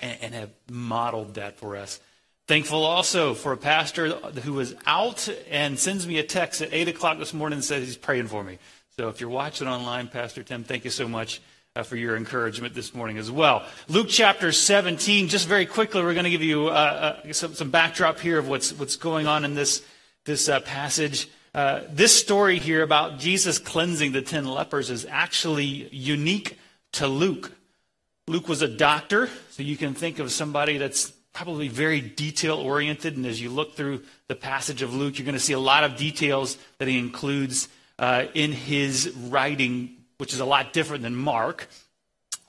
and, 0.00 0.18
and 0.22 0.34
have 0.34 0.50
modeled 0.70 1.34
that 1.34 1.58
for 1.58 1.76
us. 1.76 2.00
Thankful 2.46 2.84
also 2.84 3.34
for 3.34 3.52
a 3.52 3.58
pastor 3.58 4.08
who 4.08 4.54
was 4.54 4.74
out 4.86 5.28
and 5.50 5.78
sends 5.78 6.06
me 6.06 6.16
a 6.16 6.22
text 6.22 6.62
at 6.62 6.72
8 6.72 6.88
o'clock 6.88 7.18
this 7.18 7.34
morning 7.34 7.58
and 7.58 7.64
says 7.64 7.84
he's 7.84 7.98
praying 7.98 8.28
for 8.28 8.42
me. 8.42 8.56
So 8.96 9.10
if 9.10 9.20
you're 9.20 9.28
watching 9.28 9.68
online, 9.68 10.08
Pastor 10.08 10.42
Tim, 10.42 10.64
thank 10.64 10.86
you 10.86 10.90
so 10.90 11.06
much 11.06 11.42
uh, 11.76 11.82
for 11.82 11.96
your 11.96 12.16
encouragement 12.16 12.72
this 12.72 12.94
morning 12.94 13.18
as 13.18 13.30
well. 13.30 13.62
Luke 13.88 14.06
chapter 14.08 14.52
17, 14.52 15.28
just 15.28 15.46
very 15.46 15.66
quickly, 15.66 16.02
we're 16.02 16.14
going 16.14 16.24
to 16.24 16.30
give 16.30 16.42
you 16.42 16.68
uh, 16.68 17.20
uh, 17.26 17.32
some, 17.34 17.52
some, 17.52 17.70
backdrop 17.70 18.20
here 18.20 18.38
of 18.38 18.48
what's, 18.48 18.72
what's 18.72 18.96
going 18.96 19.26
on 19.26 19.44
in 19.44 19.54
this, 19.54 19.84
this 20.24 20.48
uh, 20.48 20.60
passage. 20.60 21.28
Uh, 21.54 21.80
this 21.90 22.14
story 22.18 22.58
here 22.58 22.82
about 22.82 23.18
Jesus 23.18 23.58
cleansing 23.58 24.12
the 24.12 24.22
ten 24.22 24.44
lepers 24.44 24.90
is 24.90 25.06
actually 25.08 25.88
unique 25.92 26.58
to 26.92 27.06
Luke. 27.06 27.52
Luke 28.26 28.48
was 28.48 28.62
a 28.62 28.68
doctor, 28.68 29.28
so 29.50 29.62
you 29.62 29.76
can 29.76 29.94
think 29.94 30.18
of 30.18 30.30
somebody 30.30 30.76
that's 30.76 31.10
probably 31.32 31.68
very 31.68 32.00
detail 32.00 32.56
oriented. 32.56 33.16
And 33.16 33.24
as 33.24 33.40
you 33.40 33.48
look 33.48 33.74
through 33.74 34.02
the 34.26 34.34
passage 34.34 34.82
of 34.82 34.94
Luke, 34.94 35.18
you're 35.18 35.24
going 35.24 35.34
to 35.34 35.40
see 35.40 35.52
a 35.54 35.58
lot 35.58 35.84
of 35.84 35.96
details 35.96 36.58
that 36.78 36.88
he 36.88 36.98
includes 36.98 37.68
uh, 37.98 38.26
in 38.34 38.52
his 38.52 39.10
writing, 39.16 39.96
which 40.18 40.32
is 40.32 40.40
a 40.40 40.44
lot 40.44 40.72
different 40.72 41.02
than 41.02 41.16
Mark. 41.16 41.68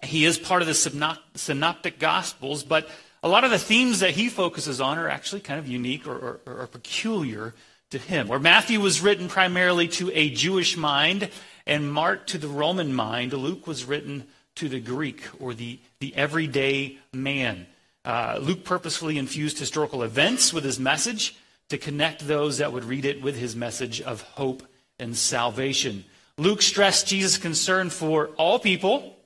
He 0.03 0.25
is 0.25 0.37
part 0.37 0.61
of 0.61 0.67
the 0.67 1.19
synoptic 1.35 1.99
gospels, 1.99 2.63
but 2.63 2.89
a 3.21 3.29
lot 3.29 3.43
of 3.43 3.51
the 3.51 3.59
themes 3.59 3.99
that 3.99 4.11
he 4.11 4.29
focuses 4.29 4.81
on 4.81 4.97
are 4.97 5.09
actually 5.09 5.41
kind 5.41 5.59
of 5.59 5.67
unique 5.67 6.07
or, 6.07 6.39
or, 6.45 6.61
or 6.61 6.67
peculiar 6.67 7.53
to 7.91 7.97
him. 7.97 8.27
Where 8.27 8.39
Matthew 8.39 8.79
was 8.79 9.01
written 9.01 9.27
primarily 9.27 9.87
to 9.89 10.11
a 10.13 10.29
Jewish 10.29 10.77
mind 10.77 11.29
and 11.65 11.91
Mark 11.91 12.27
to 12.27 12.37
the 12.37 12.47
Roman 12.47 12.93
mind, 12.93 13.33
Luke 13.33 13.65
was 13.67 13.85
written 13.85 14.25
to 14.55 14.69
the 14.69 14.79
Greek 14.79 15.23
or 15.39 15.53
the, 15.53 15.79
the 15.99 16.15
everyday 16.15 16.97
man. 17.13 17.65
Uh, 18.05 18.37
Luke 18.41 18.63
purposefully 18.63 19.17
infused 19.17 19.59
historical 19.59 20.03
events 20.03 20.53
with 20.53 20.63
his 20.63 20.79
message 20.79 21.35
to 21.69 21.77
connect 21.77 22.27
those 22.27 22.57
that 22.57 22.73
would 22.73 22.83
read 22.83 23.05
it 23.05 23.21
with 23.21 23.37
his 23.37 23.55
message 23.55 24.01
of 24.01 24.21
hope 24.21 24.63
and 24.99 25.15
salvation. 25.15 26.05
Luke 26.37 26.61
stressed 26.61 27.07
Jesus' 27.07 27.37
concern 27.37 27.89
for 27.89 28.27
all 28.37 28.59
people, 28.59 29.17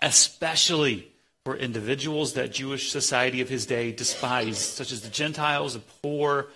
especially 0.00 1.08
for 1.44 1.56
individuals 1.56 2.32
that 2.32 2.52
Jewish 2.52 2.90
society 2.90 3.40
of 3.40 3.48
his 3.48 3.66
day 3.66 3.92
despised, 3.92 4.58
such 4.58 4.90
as 4.90 5.02
the 5.02 5.08
Gentiles, 5.08 5.74
the 5.74 5.80
poor, 6.02 6.48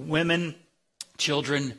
women, 0.00 0.54
children, 1.18 1.78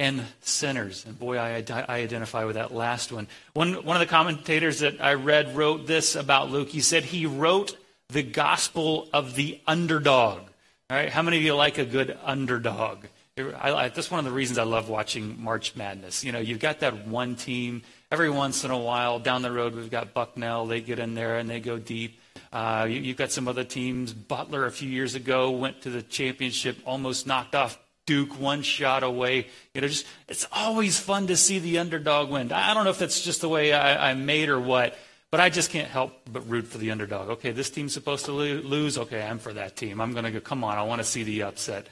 and 0.00 0.24
sinners. 0.40 1.04
And 1.04 1.18
boy, 1.18 1.38
I, 1.38 1.62
I 1.68 1.84
identify 1.88 2.44
with 2.44 2.56
that 2.56 2.72
last 2.72 3.12
one. 3.12 3.28
one. 3.52 3.74
One 3.84 3.96
of 3.96 4.00
the 4.00 4.06
commentators 4.06 4.78
that 4.80 4.98
I 4.98 5.12
read 5.12 5.54
wrote 5.54 5.86
this 5.86 6.16
about 6.16 6.50
Luke. 6.50 6.70
He 6.70 6.80
said 6.80 7.04
he 7.04 7.26
wrote 7.26 7.76
the 8.08 8.22
gospel 8.22 9.08
of 9.12 9.34
the 9.34 9.60
underdog. 9.66 10.38
All 10.38 10.96
right, 10.96 11.10
how 11.10 11.20
many 11.20 11.36
of 11.36 11.42
you 11.42 11.54
like 11.54 11.76
a 11.76 11.84
good 11.84 12.16
underdog? 12.24 13.04
I, 13.38 13.72
I, 13.72 13.88
that's 13.90 14.10
one 14.10 14.18
of 14.18 14.24
the 14.24 14.32
reasons 14.32 14.58
I 14.58 14.64
love 14.64 14.88
watching 14.88 15.40
March 15.40 15.76
Madness. 15.76 16.24
You 16.24 16.32
know, 16.32 16.40
you've 16.40 16.60
got 16.60 16.80
that 16.80 17.06
one 17.06 17.36
team. 17.36 17.82
Every 18.10 18.30
once 18.30 18.64
in 18.64 18.70
a 18.70 18.78
while, 18.78 19.18
down 19.18 19.42
the 19.42 19.52
road, 19.52 19.74
we've 19.74 19.90
got 19.90 20.14
Bucknell. 20.14 20.66
They 20.66 20.80
get 20.80 20.98
in 20.98 21.14
there 21.14 21.36
and 21.36 21.48
they 21.48 21.60
go 21.60 21.78
deep. 21.78 22.18
Uh, 22.52 22.86
you, 22.90 23.04
have 23.04 23.16
got 23.16 23.32
some 23.32 23.48
other 23.48 23.64
teams. 23.64 24.14
Butler 24.14 24.64
a 24.64 24.72
few 24.72 24.88
years 24.88 25.14
ago 25.14 25.50
went 25.50 25.82
to 25.82 25.90
the 25.90 26.02
championship, 26.02 26.78
almost 26.86 27.26
knocked 27.26 27.54
off 27.54 27.78
Duke 28.10 28.40
one 28.40 28.62
shot 28.62 29.04
away. 29.04 29.46
You 29.72 29.82
know, 29.82 29.86
just 29.86 30.04
it's 30.26 30.44
always 30.50 30.98
fun 30.98 31.28
to 31.28 31.36
see 31.36 31.60
the 31.60 31.78
underdog 31.78 32.28
win. 32.28 32.50
I 32.50 32.74
don't 32.74 32.82
know 32.82 32.90
if 32.90 32.98
that's 32.98 33.20
just 33.20 33.40
the 33.40 33.48
way 33.48 33.72
I, 33.72 34.10
I'm 34.10 34.26
made 34.26 34.48
or 34.48 34.58
what, 34.58 34.98
but 35.30 35.38
I 35.38 35.48
just 35.48 35.70
can't 35.70 35.86
help 35.86 36.12
but 36.28 36.50
root 36.50 36.66
for 36.66 36.78
the 36.78 36.90
underdog. 36.90 37.28
Okay, 37.28 37.52
this 37.52 37.70
team's 37.70 37.94
supposed 37.94 38.24
to 38.24 38.32
lose. 38.32 38.98
Okay, 38.98 39.22
I'm 39.22 39.38
for 39.38 39.52
that 39.52 39.76
team. 39.76 40.00
I'm 40.00 40.10
going 40.10 40.24
to 40.24 40.32
go, 40.32 40.40
come 40.40 40.64
on, 40.64 40.76
I 40.76 40.82
want 40.82 41.00
to 41.00 41.04
see 41.04 41.22
the 41.22 41.44
upset. 41.44 41.86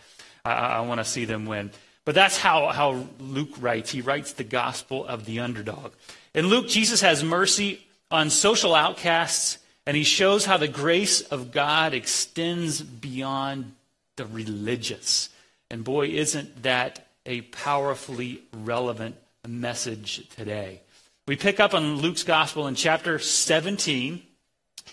I, 0.44 0.54
I 0.54 0.80
want 0.80 0.98
to 0.98 1.04
see 1.04 1.24
them 1.24 1.46
win. 1.46 1.70
But 2.04 2.16
that's 2.16 2.36
how, 2.36 2.66
how 2.66 3.06
Luke 3.20 3.54
writes. 3.60 3.92
He 3.92 4.00
writes 4.00 4.32
the 4.32 4.42
gospel 4.42 5.06
of 5.06 5.24
the 5.24 5.38
underdog. 5.38 5.92
In 6.34 6.46
Luke, 6.46 6.66
Jesus 6.66 7.00
has 7.00 7.22
mercy 7.22 7.86
on 8.10 8.30
social 8.30 8.74
outcasts, 8.74 9.58
and 9.86 9.96
he 9.96 10.02
shows 10.02 10.46
how 10.46 10.56
the 10.56 10.66
grace 10.66 11.20
of 11.20 11.52
God 11.52 11.94
extends 11.94 12.82
beyond 12.82 13.72
the 14.16 14.26
religious. 14.26 15.28
And 15.70 15.84
boy, 15.84 16.08
isn't 16.08 16.62
that 16.62 17.08
a 17.28 17.42
powerfully 17.42 18.42
relevant 18.52 19.14
message 19.46 20.28
today. 20.30 20.80
We 21.26 21.36
pick 21.36 21.60
up 21.60 21.74
on 21.74 21.96
Luke's 21.96 22.22
gospel 22.22 22.66
in 22.66 22.74
chapter 22.74 23.18
17. 23.18 24.22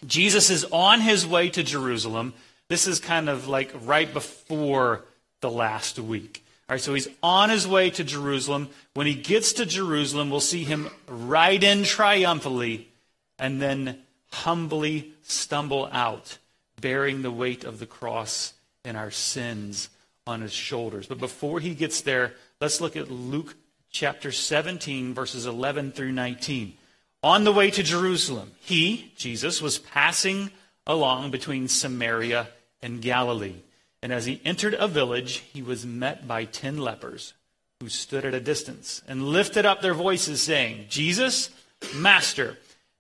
Jesus 0.05 0.49
is 0.49 0.65
on 0.65 0.99
his 0.99 1.25
way 1.25 1.49
to 1.49 1.63
Jerusalem. 1.63 2.33
This 2.67 2.87
is 2.87 2.99
kind 2.99 3.29
of 3.29 3.47
like 3.47 3.71
right 3.83 4.11
before 4.11 5.05
the 5.39 5.49
last 5.49 5.97
week. 5.97 6.43
All 6.67 6.73
right, 6.73 6.81
so 6.81 6.93
he's 6.93 7.07
on 7.23 7.49
his 7.49 7.67
way 7.67 7.89
to 7.91 8.03
Jerusalem. 8.03 8.69
When 8.95 9.07
he 9.07 9.15
gets 9.15 9.53
to 9.53 9.65
Jerusalem, 9.65 10.29
we'll 10.29 10.39
see 10.39 10.63
him 10.63 10.89
ride 11.07 11.63
in 11.63 11.83
triumphantly 11.83 12.89
and 13.39 13.61
then 13.61 13.99
humbly 14.31 15.13
stumble 15.23 15.87
out, 15.91 16.37
bearing 16.81 17.21
the 17.21 17.31
weight 17.31 17.63
of 17.63 17.79
the 17.79 17.85
cross 17.85 18.53
and 18.83 18.97
our 18.97 19.11
sins 19.11 19.89
on 20.27 20.41
his 20.41 20.53
shoulders. 20.53 21.05
But 21.07 21.19
before 21.19 21.59
he 21.59 21.75
gets 21.75 22.01
there, 22.01 22.33
let's 22.59 22.81
look 22.81 22.95
at 22.95 23.11
Luke 23.11 23.55
chapter 23.91 24.31
17, 24.31 25.13
verses 25.13 25.45
11 25.45 25.91
through 25.91 26.11
19. 26.11 26.73
On 27.21 27.43
the 27.43 27.51
way 27.51 27.69
to 27.71 27.83
Jerusalem, 27.83 28.51
he, 28.59 29.11
Jesus, 29.15 29.61
was 29.61 29.77
passing 29.77 30.51
along 30.87 31.31
between 31.31 31.67
Samaria 31.67 32.47
and 32.81 33.01
Galilee. 33.01 33.61
And 34.01 34.11
as 34.11 34.25
he 34.25 34.41
entered 34.43 34.73
a 34.73 34.87
village, 34.87 35.43
he 35.53 35.61
was 35.61 35.85
met 35.85 36.27
by 36.27 36.45
ten 36.45 36.77
lepers 36.77 37.33
who 37.79 37.89
stood 37.89 38.25
at 38.25 38.33
a 38.33 38.39
distance 38.39 39.01
and 39.07 39.27
lifted 39.27 39.65
up 39.65 39.81
their 39.81 39.93
voices, 39.93 40.41
saying, 40.41 40.85
Jesus, 40.89 41.49
Master, 41.95 42.57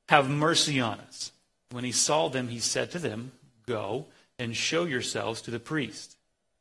have 0.09 0.29
mercy 0.29 0.79
on 0.79 0.99
us. 0.99 1.31
When 1.71 1.83
he 1.83 1.91
saw 1.91 2.29
them, 2.29 2.49
he 2.49 2.59
said 2.59 2.91
to 2.91 2.99
them, 2.99 3.31
Go 3.65 4.05
and 4.37 4.55
show 4.55 4.83
yourselves 4.85 5.41
to 5.41 5.51
the 5.51 5.59
priest. 5.59 6.17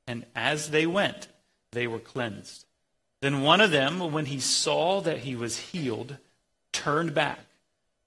And 0.07 0.27
as 0.35 0.71
they 0.71 0.87
went, 0.87 1.29
they 1.73 1.87
were 1.87 1.99
cleansed. 1.99 2.67
Then 3.21 3.43
one 3.43 3.61
of 3.61 3.71
them, 3.71 4.13
when 4.13 4.27
he 4.27 4.39
saw 4.39 5.01
that 5.01 5.21
he 5.21 5.35
was 5.35 5.59
healed, 5.59 6.19
turned 6.73 7.15
back, 7.15 7.41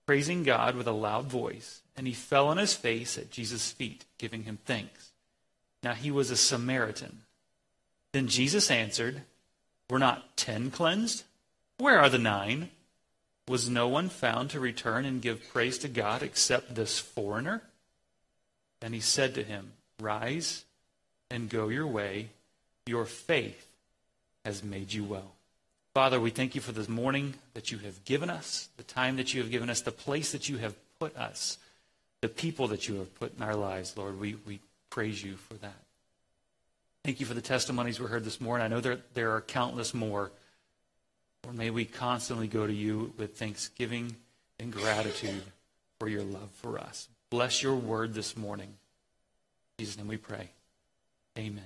praising 0.06 0.44
God 0.44 0.75
with 0.75 0.88
a 0.88 0.92
loud 0.92 1.25
voice, 1.25 1.82
and 1.96 2.06
he 2.06 2.13
fell 2.13 2.48
on 2.48 2.58
his 2.58 2.75
face 2.75 3.18
at 3.18 3.32
Jesus' 3.32 3.72
feet, 3.72 4.06
giving 4.18 4.44
him 4.44 4.60
thanks. 4.66 5.12
Now 5.82 5.94
he 5.94 6.12
was 6.12 6.30
a 6.30 6.38
Samaritan. 6.38 7.22
Then 8.13 8.27
Jesus 8.27 8.70
answered, 8.70 9.24
Were 9.89 10.00
not 10.00 10.38
ten 10.38 10.70
cleansed? 10.70 11.24
Where 11.77 12.00
are 12.00 12.10
the 12.10 12.18
nine? 12.18 12.70
Was 13.48 13.70
no 13.70 13.88
one 13.88 14.10
found 14.10 14.50
to 14.51 14.60
return 14.60 15.06
and 15.06 15.22
give 15.22 15.50
praise 15.51 15.77
to 15.80 15.88
God 15.88 16.22
except 16.22 16.75
this 16.75 17.00
foreigner? 17.00 17.63
And 18.82 18.94
he 18.94 19.00
said 19.00 19.34
to 19.36 19.44
him, 19.44 19.74
Rise 20.00 20.66
and 21.29 21.50
go 21.50 21.69
your 21.69 21.88
way. 21.88 22.29
Your 22.86 23.05
faith 23.05 23.67
has 24.46 24.63
made 24.63 24.93
you 24.93 25.03
well. 25.03 25.31
Father, 25.93 26.19
we 26.19 26.29
thank 26.29 26.55
you 26.55 26.62
for 26.62 26.72
this 26.72 26.88
morning 26.88 27.34
that 27.53 27.72
you 27.72 27.79
have 27.79 28.05
given 28.05 28.29
us, 28.29 28.69
the 28.77 28.84
time 28.84 29.17
that 29.17 29.34
you 29.34 29.41
have 29.41 29.51
given 29.51 29.69
us, 29.69 29.81
the 29.81 29.91
place 29.91 30.31
that 30.31 30.48
you 30.48 30.57
have 30.57 30.75
put 31.00 31.15
us, 31.17 31.57
the 32.22 32.29
people 32.29 32.67
that 32.67 32.88
you 32.88 32.96
have 32.96 33.13
put 33.15 33.36
in 33.36 33.43
our 33.43 33.55
lives, 33.55 33.98
Lord. 33.98 34.19
We, 34.19 34.36
we 34.46 34.60
praise 34.89 35.24
you 35.24 35.36
for 35.36 35.55
that. 35.55 35.75
Thank 37.03 37.19
you 37.19 37.25
for 37.25 37.34
the 37.34 37.41
testimonies 37.41 38.00
we 38.00 38.07
heard 38.07 38.25
this 38.25 38.39
morning. 38.39 38.65
I 38.65 38.67
know 38.67 38.79
there, 38.79 39.00
there 39.13 39.31
are 39.31 39.41
countless 39.41 39.93
more. 39.93 40.31
Or 41.47 41.54
may 41.54 41.69
we 41.69 41.86
constantly 41.86 42.47
go 42.47 42.67
to 42.67 42.73
you 42.73 43.13
with 43.17 43.38
thanksgiving 43.38 44.15
and 44.60 44.71
gratitude 44.71 45.43
for 45.99 46.08
your 46.08 46.23
love 46.23 46.49
for 46.62 46.78
us. 46.78 47.08
Bless 47.30 47.63
your 47.63 47.75
word 47.75 48.13
this 48.13 48.36
morning. 48.36 48.67
In 48.67 49.86
Jesus' 49.86 49.97
name 49.97 50.08
we 50.08 50.17
pray. 50.17 50.49
Amen. 51.38 51.65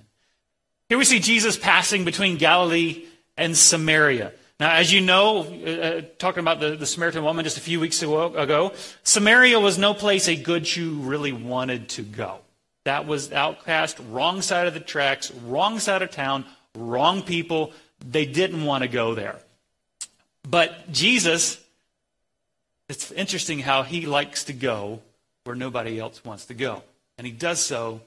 Here 0.89 0.97
we 0.97 1.05
see 1.05 1.19
Jesus 1.19 1.57
passing 1.57 2.03
between 2.03 2.37
Galilee 2.37 3.05
and 3.37 3.55
Samaria. 3.55 4.33
Now, 4.59 4.73
as 4.73 4.91
you 4.91 5.01
know, 5.01 5.41
uh, 5.41 6.01
talking 6.19 6.41
about 6.41 6.59
the, 6.59 6.75
the 6.75 6.85
Samaritan 6.85 7.23
woman 7.23 7.45
just 7.45 7.57
a 7.57 7.61
few 7.61 7.79
weeks 7.79 8.03
ago, 8.03 8.73
Samaria 9.03 9.59
was 9.59 9.77
no 9.77 9.93
place 9.93 10.27
a 10.27 10.35
good 10.35 10.65
Jew 10.65 10.95
really 10.95 11.31
wanted 11.31 11.89
to 11.89 12.03
go. 12.03 12.39
That 12.83 13.07
was 13.07 13.31
outcast, 13.31 13.97
wrong 14.09 14.41
side 14.41 14.67
of 14.67 14.73
the 14.73 14.79
tracks, 14.79 15.31
wrong 15.31 15.79
side 15.79 16.01
of 16.01 16.11
town, 16.11 16.45
wrong 16.75 17.21
people. 17.21 17.73
They 18.07 18.25
didn't 18.25 18.65
want 18.65 18.83
to 18.83 18.87
go 18.87 19.15
there. 19.15 19.39
But 20.47 20.91
Jesus, 20.91 21.63
it's 22.89 23.11
interesting 23.11 23.59
how 23.59 23.83
he 23.83 24.05
likes 24.05 24.43
to 24.45 24.53
go 24.53 25.01
where 25.43 25.55
nobody 25.55 25.99
else 25.99 26.23
wants 26.25 26.45
to 26.47 26.53
go. 26.53 26.83
And 27.17 27.25
he 27.25 27.33
does 27.33 27.59
so 27.59 28.01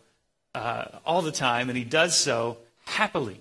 uh, 0.54 0.84
all 1.04 1.22
the 1.22 1.32
time, 1.32 1.68
and 1.68 1.76
he 1.76 1.84
does 1.84 2.16
so 2.16 2.58
happily. 2.86 3.40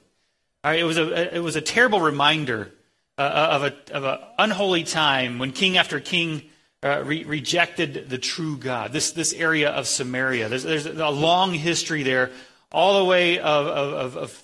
All 0.64 0.72
right, 0.72 0.80
it, 0.80 0.84
was 0.84 0.98
a, 0.98 1.36
it 1.36 1.42
was 1.42 1.56
a 1.56 1.62
terrible 1.62 2.00
reminder 2.00 2.72
uh, 3.18 3.22
of 3.52 3.64
an 3.64 3.74
of 3.92 4.04
a 4.04 4.28
unholy 4.40 4.84
time 4.84 5.38
when 5.38 5.52
king 5.52 5.78
after 5.78 6.00
king 6.00 6.44
uh, 6.84 7.02
re- 7.06 7.24
rejected 7.24 8.10
the 8.10 8.18
true 8.18 8.58
God. 8.58 8.92
This, 8.92 9.12
this 9.12 9.34
area 9.34 9.70
of 9.70 9.88
Samaria. 9.88 10.50
There's, 10.50 10.64
there's 10.64 10.86
a 10.86 11.10
long 11.10 11.54
history 11.54 12.04
there, 12.04 12.32
all 12.72 13.00
the 13.00 13.06
way 13.06 13.40
of, 13.40 13.68
of, 13.68 14.18
of 14.18 14.44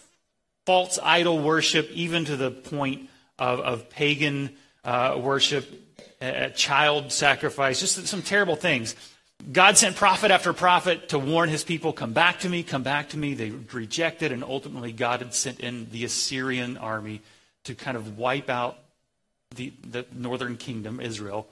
false 0.65 0.99
idol 1.01 1.39
worship, 1.39 1.89
even 1.91 2.25
to 2.25 2.37
the 2.37 2.51
point 2.51 3.09
of, 3.37 3.59
of 3.59 3.89
pagan 3.89 4.51
uh, 4.85 5.19
worship, 5.21 5.67
uh, 6.21 6.49
child 6.49 7.11
sacrifice, 7.11 7.79
just 7.79 8.07
some 8.07 8.21
terrible 8.21 8.55
things. 8.55 8.95
God 9.51 9.77
sent 9.77 9.95
prophet 9.95 10.31
after 10.31 10.51
prophet 10.51 11.09
to 11.09 11.19
warn 11.19 11.49
his 11.49 11.63
people, 11.63 11.93
come 11.93 12.13
back 12.13 12.41
to 12.41 12.49
me, 12.49 12.61
come 12.61 12.83
back 12.83 13.09
to 13.09 13.17
me. 13.17 13.33
They 13.33 13.51
rejected, 13.51 14.31
and 14.31 14.43
ultimately 14.43 14.91
God 14.91 15.21
had 15.21 15.33
sent 15.33 15.61
in 15.61 15.89
the 15.91 16.03
Assyrian 16.03 16.77
army 16.77 17.21
to 17.63 17.73
kind 17.73 17.95
of 17.95 18.17
wipe 18.17 18.49
out 18.49 18.77
the, 19.55 19.73
the 19.89 20.05
northern 20.13 20.57
kingdom, 20.57 20.99
Israel. 20.99 21.47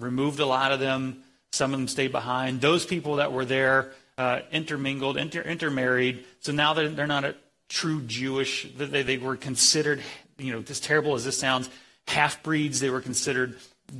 Removed 0.00 0.40
a 0.40 0.46
lot 0.46 0.72
of 0.72 0.80
them. 0.80 1.22
Some 1.52 1.72
of 1.72 1.78
them 1.78 1.88
stayed 1.88 2.12
behind. 2.12 2.60
Those 2.60 2.84
people 2.84 3.16
that 3.16 3.32
were 3.32 3.44
there 3.44 3.92
uh, 4.18 4.40
intermingled, 4.50 5.16
inter, 5.16 5.42
intermarried. 5.42 6.24
So 6.40 6.52
now 6.52 6.74
they're, 6.74 6.88
they're 6.88 7.06
not 7.06 7.24
a 7.24 7.34
true 7.68 8.02
Jewish. 8.02 8.68
They, 8.76 9.02
they 9.02 9.18
were 9.18 9.36
considered, 9.36 10.02
you 10.38 10.52
know, 10.52 10.64
as 10.68 10.80
terrible 10.80 11.14
as 11.14 11.24
this 11.24 11.38
sounds, 11.38 11.70
half 12.08 12.42
breeds. 12.42 12.80
They 12.80 12.90
were 12.90 13.00
considered 13.00 13.56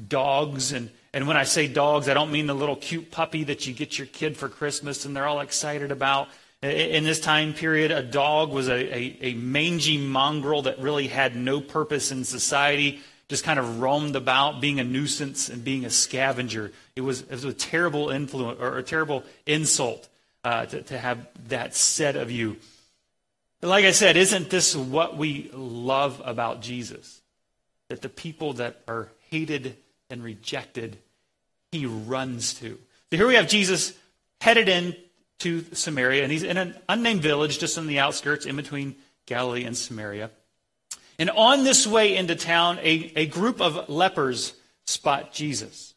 dogs 0.09 0.73
and 0.73 0.90
and 1.14 1.27
when 1.29 1.37
I 1.37 1.45
say 1.45 1.68
dogs, 1.68 2.09
I 2.09 2.14
don't 2.14 2.33
mean 2.33 2.47
the 2.47 2.55
little 2.55 2.77
cute 2.77 3.11
puppy 3.11 3.45
that 3.45 3.66
you 3.66 3.75
get 3.75 3.99
your 3.99 4.07
kid 4.07 4.37
for 4.37 4.49
Christmas 4.49 5.05
and 5.05 5.14
they're 5.14 5.27
all 5.27 5.40
excited 5.40 5.92
about. 5.92 6.29
In 6.62 7.05
this 7.05 7.21
time 7.21 7.53
period, 7.53 7.90
a 7.90 8.03
dog 8.03 8.51
was 8.51 8.68
a, 8.68 8.75
a, 8.75 9.18
a, 9.21 9.35
mangy 9.35 9.99
mongrel 9.99 10.62
that 10.62 10.79
really 10.79 11.09
had 11.09 11.35
no 11.35 11.61
purpose 11.61 12.12
in 12.12 12.25
society, 12.25 13.01
just 13.29 13.42
kind 13.42 13.59
of 13.59 13.81
roamed 13.81 14.14
about, 14.14 14.61
being 14.61 14.79
a 14.79 14.85
nuisance 14.85 15.49
and 15.49 15.64
being 15.64 15.85
a 15.85 15.90
scavenger. 15.90 16.71
It 16.95 17.01
was, 17.01 17.23
it 17.23 17.33
was 17.33 17.45
a 17.45 17.53
terrible 17.53 18.11
influence 18.11 18.61
or 18.61 18.79
a 18.79 18.83
terrible 18.83 19.25
insult 19.45 20.09
uh, 20.45 20.66
to, 20.66 20.83
to 20.83 20.99
have 20.99 21.27
that 21.49 21.75
said 21.75 22.14
of 22.14 22.31
you. 22.31 22.57
Like 23.61 23.85
I 23.85 23.90
said, 23.90 24.16
isn't 24.16 24.49
this 24.49 24.75
what 24.77 25.16
we 25.16 25.51
love 25.53 26.23
about 26.25 26.62
Jesus? 26.62 27.21
That 27.88 28.03
the 28.03 28.09
people 28.09 28.55
that 28.55 28.81
are 28.87 29.09
hated 29.33 29.79
and 30.11 30.23
rejected, 30.23 30.99
he 31.73 31.87
runs 31.87 32.53
to. 32.55 32.79
So 33.11 33.16
here 33.16 33.27
we 33.27 33.35
have 33.35 33.49
Jesus 33.49 33.95
headed 34.42 34.68
in 34.68 34.95
to 35.38 35.64
Samaria, 35.73 36.23
and 36.23 36.31
he's 36.31 36.42
in 36.42 36.59
an 36.59 36.77
unnamed 36.87 37.23
village 37.23 37.59
just 37.59 37.79
on 37.79 37.87
the 37.87 37.99
outskirts 37.99 38.45
in 38.45 38.57
between 38.57 38.95
Galilee 39.25 39.64
and 39.64 39.75
Samaria. 39.75 40.31
And 41.18 41.31
on 41.31 41.64
this 41.64 41.87
way 41.87 42.14
into 42.14 42.37
town, 42.37 42.79
a, 42.81 43.11
a 43.16 43.27
group 43.27 43.62
of 43.62 43.88
lepers 43.88 44.53
spot 44.85 45.33
Jesus. 45.33 45.95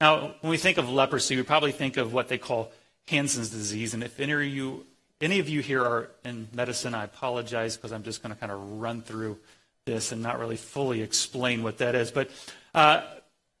Now, 0.00 0.34
when 0.40 0.50
we 0.50 0.56
think 0.56 0.78
of 0.78 0.88
leprosy, 0.88 1.36
we 1.36 1.42
probably 1.42 1.72
think 1.72 1.96
of 1.96 2.12
what 2.12 2.28
they 2.28 2.38
call 2.38 2.70
Hansen's 3.08 3.50
disease. 3.50 3.92
And 3.92 4.04
if 4.04 4.20
any 4.20 4.32
of 4.32 4.42
you, 4.44 4.86
any 5.20 5.40
of 5.40 5.48
you 5.48 5.62
here 5.62 5.82
are 5.82 6.10
in 6.24 6.46
medicine, 6.54 6.94
I 6.94 7.04
apologize 7.04 7.76
because 7.76 7.92
I'm 7.92 8.04
just 8.04 8.22
going 8.22 8.32
to 8.32 8.38
kind 8.38 8.52
of 8.52 8.80
run 8.80 9.02
through 9.02 9.38
this 9.84 10.12
and 10.12 10.22
not 10.22 10.38
really 10.38 10.56
fully 10.56 11.02
explain 11.02 11.62
what 11.62 11.78
that 11.78 11.94
is. 11.94 12.10
But 12.10 12.30
uh, 12.74 13.02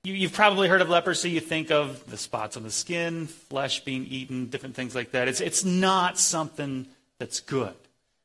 you, 0.04 0.28
have 0.28 0.32
probably 0.32 0.68
heard 0.68 0.80
of 0.80 0.88
leprosy. 0.88 1.30
You 1.30 1.40
think 1.40 1.70
of 1.70 2.08
the 2.10 2.16
spots 2.16 2.56
on 2.56 2.62
the 2.62 2.70
skin, 2.70 3.26
flesh 3.26 3.84
being 3.84 4.06
eaten, 4.06 4.46
different 4.46 4.74
things 4.74 4.94
like 4.94 5.12
that. 5.12 5.28
It's, 5.28 5.40
it's 5.40 5.64
not 5.64 6.18
something 6.18 6.86
that's 7.18 7.40
good. 7.40 7.74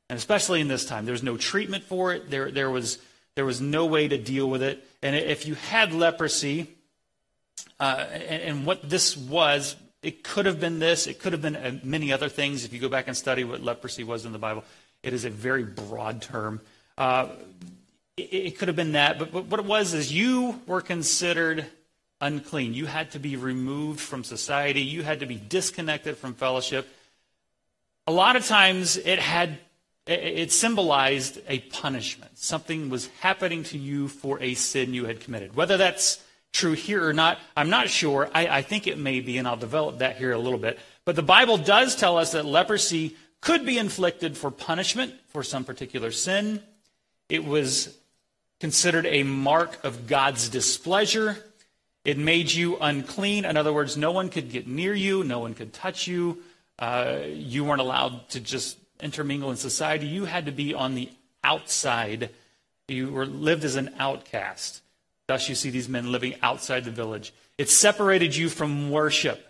And 0.09 0.17
especially 0.17 0.61
in 0.61 0.67
this 0.67 0.85
time, 0.85 1.05
there's 1.05 1.23
no 1.23 1.37
treatment 1.37 1.83
for 1.83 2.13
it. 2.13 2.29
There, 2.29 2.51
there, 2.51 2.69
was, 2.69 2.99
there 3.35 3.45
was 3.45 3.61
no 3.61 3.85
way 3.85 4.07
to 4.07 4.17
deal 4.17 4.49
with 4.49 4.61
it. 4.61 4.85
And 5.01 5.15
if 5.15 5.47
you 5.47 5.55
had 5.55 5.93
leprosy, 5.93 6.67
uh, 7.79 8.05
and, 8.11 8.43
and, 8.43 8.65
what 8.65 8.87
this 8.87 9.17
was, 9.17 9.75
it 10.01 10.23
could 10.23 10.45
have 10.45 10.59
been 10.59 10.79
this. 10.79 11.07
It 11.07 11.19
could 11.19 11.33
have 11.33 11.41
been 11.41 11.55
uh, 11.55 11.79
many 11.83 12.13
other 12.13 12.29
things. 12.29 12.63
If 12.63 12.73
you 12.73 12.79
go 12.79 12.89
back 12.89 13.07
and 13.07 13.17
study 13.17 13.43
what 13.43 13.61
leprosy 13.61 14.03
was 14.03 14.25
in 14.25 14.31
the 14.31 14.39
Bible, 14.39 14.63
it 15.01 15.13
is 15.13 15.25
a 15.25 15.29
very 15.29 15.63
broad 15.63 16.21
term. 16.21 16.61
Uh, 16.97 17.27
it, 18.17 18.57
could 18.57 18.67
have 18.67 18.75
been 18.75 18.93
that, 18.93 19.17
but, 19.17 19.31
but 19.31 19.45
what 19.47 19.59
it 19.59 19.65
was 19.65 19.93
is 19.93 20.13
you 20.13 20.61
were 20.67 20.81
considered 20.81 21.65
unclean. 22.21 22.73
You 22.73 22.85
had 22.85 23.11
to 23.11 23.19
be 23.19 23.35
removed 23.35 23.99
from 23.99 24.23
society, 24.23 24.81
you 24.81 25.03
had 25.03 25.19
to 25.21 25.25
be 25.25 25.35
disconnected 25.35 26.17
from 26.17 26.33
fellowship. 26.33 26.87
A 28.07 28.11
lot 28.11 28.35
of 28.35 28.45
times 28.45 28.97
it 28.97 29.19
had 29.19 29.57
it, 30.05 30.19
it 30.19 30.51
symbolized 30.51 31.39
a 31.47 31.59
punishment. 31.59 32.37
Something 32.37 32.89
was 32.89 33.07
happening 33.19 33.63
to 33.65 33.77
you 33.77 34.07
for 34.07 34.41
a 34.41 34.53
sin 34.53 34.93
you 34.93 35.05
had 35.05 35.19
committed. 35.19 35.55
Whether 35.55 35.77
that's 35.77 36.21
true 36.51 36.73
here 36.73 37.05
or 37.07 37.13
not, 37.13 37.39
I'm 37.55 37.69
not 37.69 37.89
sure. 37.89 38.29
I, 38.33 38.47
I 38.47 38.61
think 38.61 38.85
it 38.87 38.97
may 38.97 39.21
be, 39.21 39.37
and 39.37 39.47
I'll 39.47 39.57
develop 39.57 39.99
that 39.99 40.17
here 40.17 40.33
a 40.33 40.37
little 40.37 40.59
bit. 40.59 40.77
But 41.05 41.15
the 41.15 41.23
Bible 41.23 41.57
does 41.57 41.95
tell 41.95 42.17
us 42.17 42.33
that 42.33 42.45
leprosy 42.45 43.15
could 43.41 43.65
be 43.65 43.77
inflicted 43.77 44.37
for 44.37 44.51
punishment 44.51 45.13
for 45.29 45.43
some 45.43 45.63
particular 45.63 46.11
sin. 46.11 46.61
It 47.27 47.43
was 47.43 47.97
considered 48.63 49.05
a 49.05 49.23
mark 49.23 49.83
of 49.83 50.07
God's 50.07 50.47
displeasure. 50.47 51.35
It 52.05 52.17
made 52.17 52.49
you 52.49 52.77
unclean. 52.79 53.43
In 53.43 53.57
other 53.57 53.73
words, 53.73 53.97
no 53.97 54.13
one 54.13 54.29
could 54.29 54.49
get 54.49 54.69
near 54.69 54.93
you, 54.93 55.21
no 55.25 55.39
one 55.39 55.53
could 55.53 55.73
touch 55.73 56.07
you. 56.07 56.41
Uh, 56.79 57.17
you 57.25 57.65
weren't 57.65 57.81
allowed 57.81 58.29
to 58.29 58.39
just 58.39 58.77
intermingle 59.01 59.51
in 59.51 59.57
society. 59.57 60.05
You 60.05 60.23
had 60.23 60.45
to 60.45 60.53
be 60.53 60.73
on 60.73 60.95
the 60.95 61.09
outside. 61.43 62.29
You 62.87 63.11
were 63.11 63.25
lived 63.25 63.65
as 63.65 63.75
an 63.75 63.93
outcast. 63.99 64.81
Thus, 65.27 65.49
you 65.49 65.55
see 65.55 65.69
these 65.69 65.89
men 65.89 66.09
living 66.09 66.35
outside 66.41 66.85
the 66.85 66.91
village. 66.91 67.33
It 67.57 67.69
separated 67.69 68.33
you 68.33 68.47
from 68.47 68.91
worship. 68.91 69.45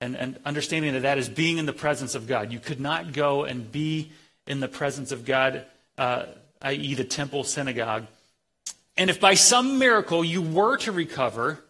And, 0.00 0.14
and 0.14 0.38
understanding 0.44 0.92
that 0.92 1.02
that 1.02 1.18
is 1.18 1.28
being 1.28 1.58
in 1.58 1.66
the 1.66 1.72
presence 1.72 2.14
of 2.14 2.28
God. 2.28 2.52
You 2.52 2.60
could 2.60 2.78
not 2.78 3.12
go 3.12 3.42
and 3.42 3.72
be 3.72 4.12
in 4.46 4.60
the 4.60 4.68
presence 4.68 5.10
of 5.10 5.24
God, 5.24 5.66
uh, 5.98 6.26
i.e., 6.62 6.94
the 6.94 7.02
temple 7.02 7.42
synagogue. 7.42 8.06
And 8.96 9.10
if 9.10 9.20
by 9.20 9.34
some 9.34 9.78
miracle 9.78 10.24
you 10.24 10.42
were 10.42 10.76
to 10.78 10.92
recover, 10.92 11.62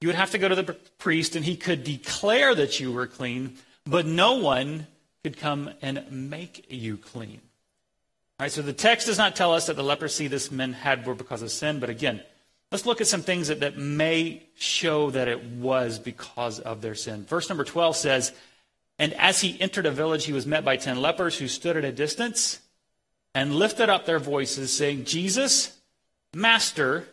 you 0.00 0.08
would 0.08 0.16
have 0.16 0.32
to 0.32 0.38
go 0.38 0.48
to 0.48 0.54
the 0.54 0.74
priest 0.98 1.36
and 1.36 1.44
he 1.44 1.56
could 1.56 1.84
declare 1.84 2.54
that 2.54 2.80
you 2.80 2.92
were 2.92 3.06
clean, 3.06 3.56
but 3.84 4.06
no 4.06 4.34
one 4.34 4.86
could 5.24 5.38
come 5.38 5.70
and 5.80 6.04
make 6.10 6.66
you 6.68 6.96
clean. 6.96 7.40
All 8.38 8.44
right, 8.44 8.52
so 8.52 8.60
the 8.60 8.72
text 8.72 9.06
does 9.06 9.16
not 9.16 9.34
tell 9.34 9.54
us 9.54 9.66
that 9.66 9.76
the 9.76 9.82
leprosy 9.82 10.28
this 10.28 10.50
men 10.50 10.74
had 10.74 11.06
were 11.06 11.14
because 11.14 11.40
of 11.40 11.50
sin, 11.50 11.80
but 11.80 11.88
again, 11.88 12.22
Let's 12.72 12.86
look 12.86 13.00
at 13.00 13.06
some 13.06 13.22
things 13.22 13.48
that, 13.48 13.60
that 13.60 13.78
may 13.78 14.42
show 14.56 15.10
that 15.10 15.28
it 15.28 15.44
was 15.44 15.98
because 15.98 16.58
of 16.58 16.80
their 16.80 16.96
sin. 16.96 17.24
Verse 17.24 17.48
number 17.48 17.64
12 17.64 17.96
says, 17.96 18.32
And 18.98 19.14
as 19.14 19.40
he 19.40 19.60
entered 19.60 19.86
a 19.86 19.90
village, 19.92 20.24
he 20.24 20.32
was 20.32 20.46
met 20.46 20.64
by 20.64 20.76
ten 20.76 21.00
lepers 21.00 21.38
who 21.38 21.46
stood 21.46 21.76
at 21.76 21.84
a 21.84 21.92
distance 21.92 22.60
and 23.34 23.54
lifted 23.54 23.88
up 23.88 24.04
their 24.04 24.18
voices, 24.18 24.72
saying, 24.72 25.04
Jesus, 25.04 25.78
Master, 26.36 27.08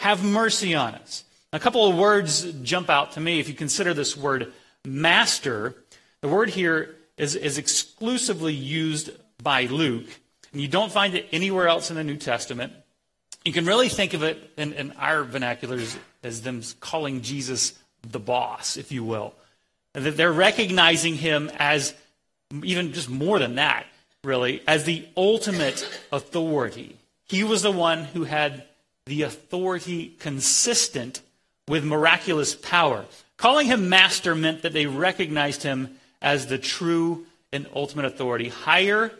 have 0.00 0.24
mercy 0.24 0.74
on 0.74 0.96
us. 0.96 1.22
A 1.52 1.60
couple 1.60 1.88
of 1.88 1.96
words 1.96 2.42
jump 2.62 2.90
out 2.90 3.12
to 3.12 3.20
me. 3.20 3.38
If 3.38 3.48
you 3.48 3.54
consider 3.54 3.94
this 3.94 4.16
word 4.16 4.52
master, 4.84 5.76
the 6.22 6.28
word 6.28 6.50
here 6.50 6.96
is, 7.16 7.36
is 7.36 7.56
exclusively 7.56 8.52
used 8.52 9.10
by 9.40 9.66
Luke, 9.66 10.06
and 10.50 10.60
you 10.60 10.66
don't 10.66 10.90
find 10.90 11.14
it 11.14 11.28
anywhere 11.30 11.68
else 11.68 11.90
in 11.90 11.94
the 11.94 12.02
New 12.02 12.16
Testament. 12.16 12.72
You 13.44 13.52
can 13.52 13.64
really 13.64 13.88
think 13.88 14.12
of 14.12 14.24
it 14.24 14.50
in, 14.56 14.72
in 14.72 14.90
our 14.98 15.22
vernaculars 15.24 15.96
as 16.24 16.42
them 16.42 16.62
calling 16.80 17.22
Jesus 17.22 17.78
the 18.02 18.18
boss, 18.18 18.76
if 18.76 18.90
you 18.90 19.04
will. 19.04 19.34
That 19.92 20.16
they're 20.16 20.32
recognizing 20.32 21.14
him 21.14 21.48
as 21.58 21.94
even 22.64 22.92
just 22.92 23.08
more 23.08 23.38
than 23.38 23.54
that, 23.54 23.86
really, 24.24 24.64
as 24.66 24.82
the 24.82 25.06
ultimate 25.16 25.88
authority. 26.10 26.96
He 27.32 27.44
was 27.44 27.62
the 27.62 27.72
one 27.72 28.04
who 28.04 28.24
had 28.24 28.64
the 29.06 29.22
authority 29.22 30.14
consistent 30.18 31.22
with 31.66 31.82
miraculous 31.82 32.54
power. 32.54 33.06
Calling 33.38 33.68
him 33.68 33.88
master 33.88 34.34
meant 34.34 34.60
that 34.60 34.74
they 34.74 34.84
recognized 34.84 35.62
him 35.62 35.96
as 36.20 36.46
the 36.46 36.58
true 36.58 37.24
and 37.50 37.66
ultimate 37.74 38.04
authority, 38.04 38.50
higher 38.50 39.10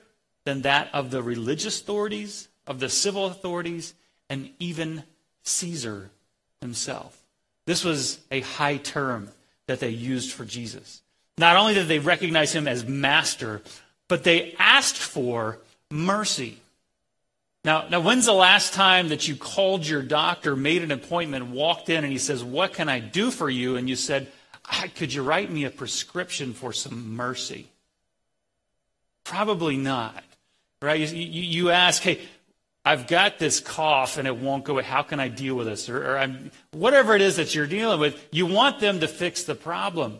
than 0.45 0.61
that 0.61 0.91
of 0.93 1.11
the 1.11 1.23
religious 1.23 1.81
authorities, 1.81 2.49
of 2.67 2.81
the 2.81 2.91
civil 2.91 3.25
authorities, 3.25 3.95
and 4.29 4.51
even 4.59 5.05
Caesar 5.45 6.11
himself. 6.61 7.19
This 7.65 7.83
was 7.83 8.21
a 8.31 8.41
high 8.41 8.77
term 8.77 9.31
that 9.69 9.81
they 9.81 9.89
used 9.89 10.33
for 10.33 10.45
Jesus. 10.45 11.01
Not 11.39 11.57
only 11.57 11.73
did 11.73 11.89
they 11.89 11.99
recognize 11.99 12.53
him 12.53 12.69
as 12.69 12.85
master, 12.85 13.63
but 14.07 14.23
they 14.23 14.55
asked 14.59 14.99
for 14.99 15.61
mercy. 15.91 16.59
Now, 17.65 17.87
now, 17.89 18.01
when's 18.01 18.27
the 18.27 18.33
last 18.33 18.75
time 18.75 19.09
that 19.09 19.29
you 19.29 19.37
called 19.37 19.87
your 19.87 20.03
doctor, 20.03 20.57
made 20.57 20.83
an 20.83 20.91
appointment, 20.91 21.47
walked 21.47 21.89
in, 21.89 22.03
and 22.03 22.13
he 22.13 22.19
says, 22.19 22.43
What 22.43 22.73
can 22.73 22.89
I 22.89 22.99
do 22.99 23.31
for 23.31 23.49
you? 23.49 23.77
And 23.77 23.89
you 23.89 23.95
said, 23.95 24.31
ah, 24.67 24.87
Could 24.97 25.15
you 25.15 25.23
write 25.23 25.51
me 25.51 25.65
a 25.65 25.71
prescription 25.71 26.55
for 26.55 26.73
some 26.73 27.15
mercy? 27.15 27.69
Probably 29.23 29.77
not. 29.77 30.25
Right? 30.81 30.99
You, 30.99 31.07
you, 31.17 31.43
you 31.43 31.71
ask, 31.71 32.03
Hey, 32.03 32.21
I've 32.85 33.07
got 33.07 33.39
this 33.39 33.61
cough 33.61 34.19
and 34.19 34.27
it 34.27 34.37
won't 34.37 34.65
go 34.65 34.73
away. 34.73 34.83
How 34.83 35.03
can 35.03 35.21
I 35.21 35.29
deal 35.29 35.55
with 35.55 35.69
this? 35.69 35.89
Or, 35.89 36.17
or 36.17 36.31
whatever 36.73 37.15
it 37.15 37.23
is 37.23 37.37
that 37.37 37.55
you're 37.55 37.69
dealing 37.69 38.01
with, 38.01 38.21
you 38.33 38.47
want 38.47 38.81
them 38.81 39.01
to 39.01 39.09
fix 39.09 39.45
the 39.45 39.55
problem. 39.55 40.19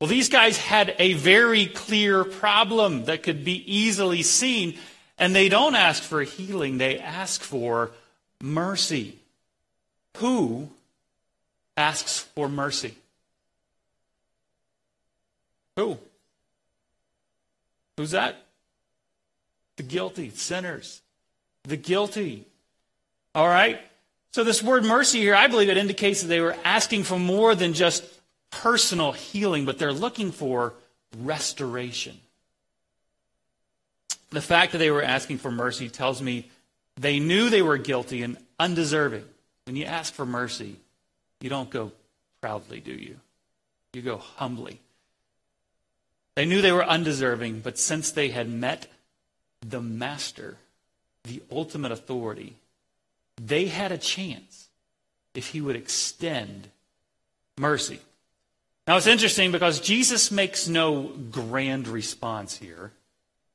Well, 0.00 0.08
these 0.08 0.28
guys 0.28 0.56
had 0.56 0.94
a 0.98 1.14
very 1.14 1.66
clear 1.66 2.24
problem 2.24 3.04
that 3.06 3.22
could 3.24 3.44
be 3.44 3.62
easily 3.66 4.22
seen, 4.22 4.78
and 5.18 5.34
they 5.34 5.48
don't 5.48 5.74
ask 5.74 6.02
for 6.02 6.22
healing, 6.22 6.78
they 6.78 6.98
ask 6.98 7.42
for 7.42 7.90
mercy. 8.40 9.18
Who 10.18 10.70
asks 11.76 12.20
for 12.34 12.48
mercy? 12.48 12.94
Who? 15.76 15.98
Who's 17.96 18.12
that? 18.12 18.36
The 19.76 19.82
guilty, 19.84 20.30
sinners 20.30 21.02
the 21.68 21.76
guilty. 21.76 22.46
All 23.34 23.46
right? 23.46 23.80
So, 24.32 24.42
this 24.44 24.62
word 24.62 24.84
mercy 24.84 25.20
here, 25.20 25.34
I 25.34 25.46
believe 25.46 25.68
it 25.68 25.76
indicates 25.76 26.22
that 26.22 26.28
they 26.28 26.40
were 26.40 26.56
asking 26.64 27.04
for 27.04 27.18
more 27.18 27.54
than 27.54 27.72
just 27.72 28.04
personal 28.50 29.12
healing, 29.12 29.64
but 29.64 29.78
they're 29.78 29.92
looking 29.92 30.32
for 30.32 30.74
restoration. 31.18 32.18
The 34.30 34.40
fact 34.40 34.72
that 34.72 34.78
they 34.78 34.90
were 34.90 35.02
asking 35.02 35.38
for 35.38 35.50
mercy 35.50 35.88
tells 35.88 36.20
me 36.20 36.50
they 36.96 37.18
knew 37.18 37.48
they 37.48 37.62
were 37.62 37.78
guilty 37.78 38.22
and 38.22 38.36
undeserving. 38.58 39.24
When 39.64 39.76
you 39.76 39.84
ask 39.84 40.12
for 40.12 40.26
mercy, 40.26 40.76
you 41.40 41.48
don't 41.48 41.70
go 41.70 41.92
proudly, 42.40 42.80
do 42.80 42.92
you? 42.92 43.16
You 43.92 44.02
go 44.02 44.18
humbly. 44.18 44.80
They 46.34 46.44
knew 46.44 46.62
they 46.62 46.72
were 46.72 46.84
undeserving, 46.84 47.60
but 47.60 47.78
since 47.78 48.10
they 48.10 48.28
had 48.28 48.48
met 48.48 48.86
the 49.60 49.80
Master, 49.80 50.56
the 51.24 51.42
ultimate 51.50 51.90
authority, 51.90 52.56
they 53.40 53.66
had 53.66 53.92
a 53.92 53.98
chance 53.98 54.68
if 55.34 55.48
he 55.48 55.60
would 55.60 55.76
extend 55.76 56.68
mercy. 57.58 58.00
Now 58.86 58.96
it's 58.96 59.06
interesting 59.06 59.52
because 59.52 59.80
Jesus 59.80 60.30
makes 60.30 60.68
no 60.68 61.12
grand 61.30 61.88
response 61.88 62.56
here. 62.56 62.92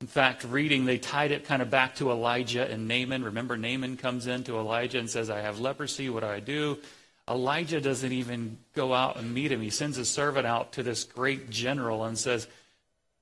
In 0.04 0.08
fact, 0.08 0.44
reading, 0.44 0.84
they 0.84 0.98
tied 0.98 1.32
it 1.32 1.46
kind 1.46 1.62
of 1.62 1.70
back 1.70 1.96
to 1.96 2.12
Elijah 2.12 2.70
and 2.70 2.90
Naaman. 2.90 3.24
Remember, 3.24 3.56
Naaman 3.56 3.96
comes 3.96 4.28
in 4.28 4.44
to 4.44 4.58
Elijah 4.58 5.00
and 5.00 5.10
says, 5.10 5.30
I 5.30 5.40
have 5.40 5.62
leprosy. 5.62 6.10
What 6.10 6.24
do 6.24 6.26
I 6.28 6.42
do? 6.42 6.78
Elijah 7.26 7.80
doesn't 7.80 8.12
even 8.12 8.58
go 8.76 8.94
out 8.94 9.16
and 9.16 9.34
meet 9.34 9.50
him. 9.50 9.62
He 9.62 9.70
sends 9.70 9.98
a 9.98 10.04
servant 10.04 10.46
out 10.46 10.74
to 10.74 10.84
this 10.84 11.06
great 11.06 11.50
general 11.50 12.04
and 12.04 12.18
says, 12.18 12.50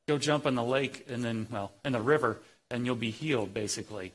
Go 0.08 0.18
jump 0.18 0.48
in 0.48 0.56
the 0.56 0.64
lake 0.64 1.06
and 1.08 1.24
then, 1.24 1.46
well, 1.52 1.72
in 1.86 1.94
the 1.94 2.02
river, 2.02 2.40
and 2.72 2.84
you'll 2.84 2.96
be 2.96 3.12
healed, 3.12 3.54
basically. 3.54 4.12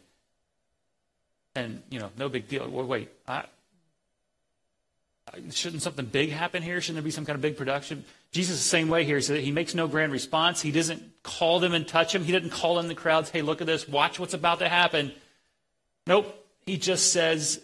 And, 1.54 1.84
you 1.88 2.00
know, 2.00 2.10
no 2.18 2.28
big 2.28 2.48
deal. 2.48 2.68
Well, 2.68 2.84
wait, 2.84 3.10
I, 3.28 3.44
shouldn't 5.50 5.82
something 5.82 6.06
big 6.06 6.30
happen 6.30 6.62
here? 6.62 6.80
Shouldn't 6.80 6.96
there 6.96 7.04
be 7.04 7.10
some 7.10 7.26
kind 7.26 7.34
of 7.34 7.42
big 7.42 7.56
production? 7.56 8.04
Jesus, 8.32 8.56
the 8.56 8.68
same 8.68 8.88
way 8.88 9.04
here. 9.04 9.18
He 9.18 9.40
he 9.40 9.50
makes 9.52 9.74
no 9.74 9.88
grand 9.88 10.12
response. 10.12 10.60
He 10.62 10.70
doesn't 10.70 11.22
call 11.22 11.60
them 11.60 11.74
and 11.74 11.86
touch 11.86 12.12
them. 12.12 12.24
He 12.24 12.32
doesn't 12.32 12.50
call 12.50 12.78
in 12.78 12.88
the 12.88 12.94
crowds, 12.94 13.30
hey, 13.30 13.42
look 13.42 13.60
at 13.60 13.66
this. 13.66 13.88
Watch 13.88 14.18
what's 14.18 14.34
about 14.34 14.60
to 14.60 14.68
happen. 14.68 15.12
Nope. 16.06 16.32
He 16.64 16.76
just 16.78 17.12
says, 17.12 17.60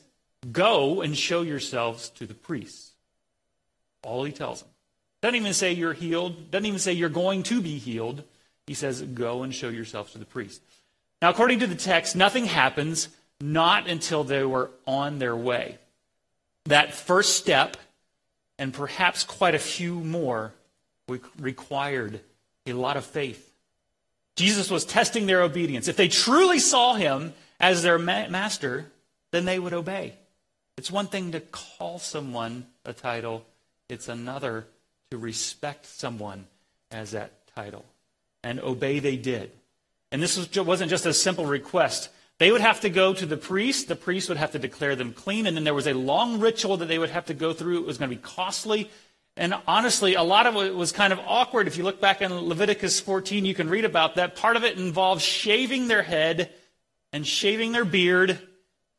go 0.51 1.03
and 1.03 1.17
show 1.17 1.43
yourselves 1.43 2.09
to 2.11 2.27
the 2.27 2.35
priests. 2.35 2.93
All 4.03 4.25
he 4.25 4.33
tells 4.33 4.63
them. 4.63 4.71
Doesn't 5.21 5.37
even 5.37 5.55
say 5.55 5.73
you're 5.73 5.93
healed. 5.93 6.51
Doesn't 6.51 6.67
even 6.67 6.81
say 6.81 6.93
you're 6.93 7.09
going 7.09 7.45
to 7.45 7.63
be 7.63 7.79
healed. 7.79 8.25
He 8.67 8.75
says, 8.75 9.03
go 9.03 9.43
and 9.43 9.55
show 9.55 9.69
yourselves 9.69 10.13
to 10.13 10.19
the 10.19 10.25
priest. 10.25 10.63
Now, 11.21 11.31
according 11.31 11.61
to 11.61 11.69
the 11.69 11.77
text, 11.77 12.17
nothing 12.17 12.47
happens 12.47 13.09
not 13.41 13.89
until 13.89 14.25
they 14.25 14.45
were 14.45 14.71
on 14.87 15.19
their 15.19 15.37
way. 15.37 15.79
That 16.67 16.95
first 16.95 17.37
step, 17.37 17.77
and 18.59 18.73
perhaps 18.73 19.25
quite 19.25 19.55
a 19.55 19.59
few 19.59 19.95
more, 19.95 20.55
required 21.39 22.21
a 22.67 22.73
lot 22.73 22.97
of 22.97 23.05
faith. 23.05 23.53
Jesus 24.37 24.71
was 24.71 24.85
testing 24.85 25.27
their 25.27 25.43
obedience. 25.43 25.89
If 25.89 25.97
they 25.97 26.09
truly 26.09 26.59
saw 26.59 26.95
him 26.95 27.35
as 27.61 27.83
their 27.83 27.99
ma- 27.99 28.29
master, 28.29 28.91
then 29.31 29.45
they 29.45 29.59
would 29.59 29.73
obey. 29.73 30.15
It's 30.77 30.91
one 30.91 31.07
thing 31.07 31.33
to 31.33 31.41
call 31.41 31.99
someone 31.99 32.67
a 32.85 32.93
title, 32.93 33.45
it's 33.89 34.09
another 34.09 34.67
to 35.11 35.19
respect 35.19 35.87
someone 35.87 36.47
as 36.91 37.11
that 37.11 37.33
title. 37.55 37.85
And 38.43 38.59
obey 38.61 38.99
they 38.99 39.17
did. 39.17 39.53
And 40.11 40.23
this 40.23 40.37
was, 40.37 40.55
wasn't 40.67 40.91
just 40.91 41.07
a 41.07 41.13
simple 41.13 41.47
request. 41.47 42.09
They 42.43 42.51
would 42.51 42.61
have 42.61 42.81
to 42.81 42.91
go 42.91 43.15
to 43.15 43.25
the 43.25 43.37
priest. 43.37 43.87
The 43.87 43.95
priest 43.95 44.29
would 44.29 44.37
have 44.37 44.51
to 44.51 44.59
declare 44.59 44.97
them 44.97 45.13
clean. 45.13 45.47
And 45.47 45.57
then 45.57 45.63
there 45.63 45.75
was 45.75 45.87
a 45.87 45.93
long 45.93 46.41
ritual 46.41 46.77
that 46.79 46.87
they 46.87 46.99
would 46.99 47.11
have 47.11 47.27
to 47.27 47.35
go 47.35 47.53
through. 47.53 47.79
It 47.79 47.87
was 47.87 47.99
going 47.99 48.11
to 48.11 48.17
be 48.17 48.21
costly. 48.21 48.91
And 49.37 49.55
honestly, 49.69 50.15
a 50.15 50.25
lot 50.25 50.49
of 50.49 50.57
it 50.57 50.75
was 50.75 50.91
kind 50.91 51.13
of 51.13 51.21
awkward. 51.21 51.69
If 51.69 51.79
you 51.79 51.85
look 51.85 52.01
back 52.01 52.21
in 52.21 52.35
Leviticus 52.35 52.99
14, 52.99 53.45
you 53.45 53.55
can 53.55 53.71
read 53.71 53.85
about 53.85 54.17
that. 54.17 54.35
Part 54.35 54.57
of 54.57 54.65
it 54.65 54.77
involved 54.77 55.23
shaving 55.23 55.87
their 55.87 56.03
head 56.03 56.51
and 57.13 57.25
shaving 57.25 57.71
their 57.71 57.85
beard 57.85 58.41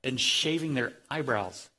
and 0.05 0.17
shaving 0.17 0.73
their 0.73 0.93
eyebrows. 1.11 1.69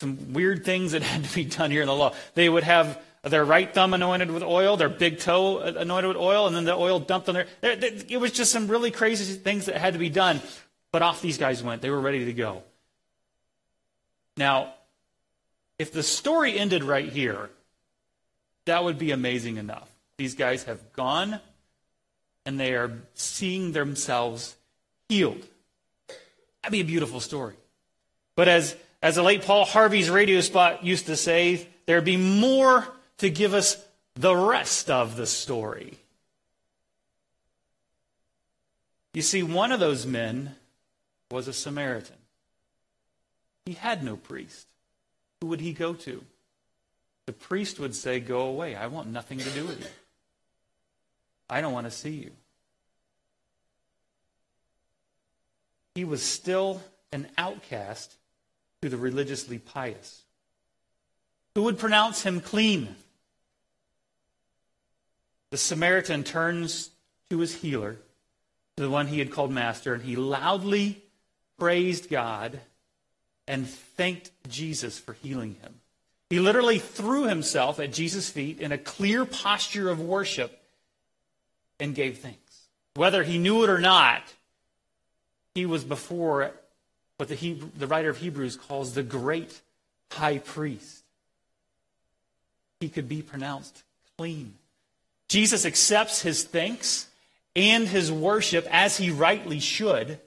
Some 0.00 0.32
weird 0.32 0.64
things 0.64 0.92
that 0.92 1.02
had 1.12 1.24
to 1.24 1.34
be 1.34 1.44
done 1.44 1.70
here 1.70 1.82
in 1.82 1.88
the 1.88 1.94
law. 1.94 2.14
They 2.32 2.48
would 2.48 2.64
have 2.64 3.02
their 3.22 3.44
right 3.44 3.74
thumb 3.74 3.92
anointed 3.92 4.30
with 4.30 4.44
oil, 4.44 4.78
their 4.78 4.88
big 4.88 5.18
toe 5.18 5.58
anointed 5.58 6.08
with 6.08 6.16
oil, 6.16 6.46
and 6.46 6.56
then 6.56 6.64
the 6.64 6.74
oil 6.74 7.00
dumped 7.00 7.28
on 7.28 7.34
their. 7.34 7.46
It 7.60 8.18
was 8.18 8.32
just 8.32 8.50
some 8.50 8.68
really 8.68 8.90
crazy 8.90 9.34
things 9.34 9.66
that 9.66 9.76
had 9.76 9.92
to 9.92 9.98
be 9.98 10.08
done. 10.08 10.40
But 10.92 11.02
off 11.02 11.20
these 11.20 11.38
guys 11.38 11.62
went. 11.62 11.82
They 11.82 11.90
were 11.90 12.00
ready 12.00 12.24
to 12.24 12.32
go. 12.32 12.62
Now, 14.36 14.74
if 15.78 15.92
the 15.92 16.02
story 16.02 16.58
ended 16.58 16.84
right 16.84 17.08
here, 17.08 17.50
that 18.64 18.82
would 18.84 18.98
be 18.98 19.10
amazing 19.10 19.56
enough. 19.56 19.88
These 20.16 20.34
guys 20.34 20.64
have 20.64 20.92
gone 20.92 21.40
and 22.44 22.58
they 22.58 22.74
are 22.74 22.92
seeing 23.14 23.72
themselves 23.72 24.56
healed. 25.08 25.44
That'd 26.62 26.72
be 26.72 26.80
a 26.80 26.84
beautiful 26.84 27.20
story. 27.20 27.54
But 28.36 28.48
as, 28.48 28.76
as 29.02 29.16
the 29.16 29.22
late 29.22 29.42
Paul 29.42 29.64
Harvey's 29.64 30.10
radio 30.10 30.40
spot 30.40 30.84
used 30.84 31.06
to 31.06 31.16
say, 31.16 31.66
there'd 31.86 32.04
be 32.04 32.16
more 32.16 32.86
to 33.18 33.30
give 33.30 33.52
us 33.54 33.76
the 34.14 34.34
rest 34.34 34.90
of 34.90 35.16
the 35.16 35.26
story. 35.26 35.98
You 39.12 39.22
see, 39.22 39.42
one 39.42 39.72
of 39.72 39.80
those 39.80 40.06
men 40.06 40.54
was 41.30 41.48
a 41.48 41.52
Samaritan. 41.52 42.16
He 43.64 43.72
had 43.72 44.04
no 44.04 44.16
priest. 44.16 44.68
Who 45.40 45.48
would 45.48 45.60
he 45.60 45.72
go 45.72 45.94
to? 45.94 46.22
The 47.26 47.32
priest 47.32 47.80
would 47.80 47.94
say, 47.94 48.20
Go 48.20 48.42
away. 48.42 48.76
I 48.76 48.86
want 48.86 49.08
nothing 49.08 49.38
to 49.38 49.50
do 49.50 49.66
with 49.66 49.80
you. 49.80 49.86
I 51.50 51.60
don't 51.60 51.72
want 51.72 51.86
to 51.86 51.90
see 51.90 52.10
you. 52.10 52.30
He 55.94 56.04
was 56.04 56.22
still 56.22 56.82
an 57.12 57.28
outcast 57.38 58.14
to 58.82 58.88
the 58.88 58.96
religiously 58.96 59.58
pious. 59.58 60.22
Who 61.54 61.62
would 61.62 61.78
pronounce 61.78 62.22
him 62.22 62.40
clean? 62.40 62.94
The 65.50 65.56
Samaritan 65.56 66.22
turns 66.22 66.90
to 67.30 67.38
his 67.38 67.54
healer, 67.54 67.96
to 68.76 68.82
the 68.82 68.90
one 68.90 69.06
he 69.06 69.18
had 69.18 69.32
called 69.32 69.50
master, 69.50 69.94
and 69.94 70.02
he 70.02 70.16
loudly 70.16 71.02
praised 71.58 72.10
God 72.10 72.60
and 73.46 73.68
thanked 73.68 74.30
Jesus 74.48 74.98
for 74.98 75.14
healing 75.14 75.56
him. 75.62 75.74
He 76.30 76.40
literally 76.40 76.78
threw 76.78 77.24
himself 77.24 77.78
at 77.78 77.92
Jesus' 77.92 78.28
feet 78.28 78.60
in 78.60 78.72
a 78.72 78.78
clear 78.78 79.24
posture 79.24 79.88
of 79.88 80.00
worship 80.00 80.60
and 81.78 81.94
gave 81.94 82.18
thanks. 82.18 82.40
Whether 82.94 83.22
he 83.22 83.38
knew 83.38 83.62
it 83.62 83.70
or 83.70 83.78
not, 83.78 84.22
he 85.54 85.66
was 85.66 85.84
before 85.84 86.52
what 87.16 87.28
the, 87.28 87.34
Hebrew, 87.34 87.70
the 87.76 87.86
writer 87.86 88.10
of 88.10 88.18
Hebrews 88.18 88.56
calls 88.56 88.94
the 88.94 89.02
great 89.02 89.60
high 90.10 90.38
priest. 90.38 91.04
He 92.80 92.88
could 92.88 93.08
be 93.08 93.22
pronounced 93.22 93.82
clean. 94.18 94.54
Jesus 95.28 95.64
accepts 95.64 96.22
his 96.22 96.44
thanks 96.44 97.08
and 97.54 97.86
his 97.86 98.12
worship 98.12 98.66
as 98.70 98.96
he 98.96 99.10
rightly 99.10 99.60
should. 99.60 100.20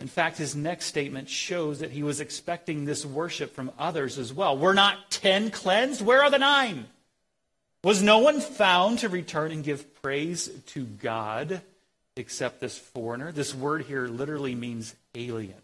In 0.00 0.06
fact, 0.06 0.38
his 0.38 0.54
next 0.54 0.86
statement 0.86 1.28
shows 1.28 1.80
that 1.80 1.90
he 1.90 2.04
was 2.04 2.20
expecting 2.20 2.84
this 2.84 3.04
worship 3.04 3.54
from 3.54 3.72
others 3.78 4.16
as 4.16 4.32
well. 4.32 4.56
We're 4.56 4.74
not 4.74 5.10
ten 5.10 5.50
cleansed. 5.50 6.00
Where 6.00 6.22
are 6.22 6.30
the 6.30 6.38
nine? 6.38 6.86
Was 7.82 8.02
no 8.02 8.18
one 8.18 8.40
found 8.40 9.00
to 9.00 9.08
return 9.08 9.50
and 9.50 9.64
give 9.64 10.00
praise 10.02 10.48
to 10.66 10.84
God 10.84 11.62
except 12.16 12.60
this 12.60 12.78
foreigner? 12.78 13.32
This 13.32 13.54
word 13.54 13.86
here 13.86 14.06
literally 14.06 14.54
means 14.54 14.94
alien. 15.14 15.54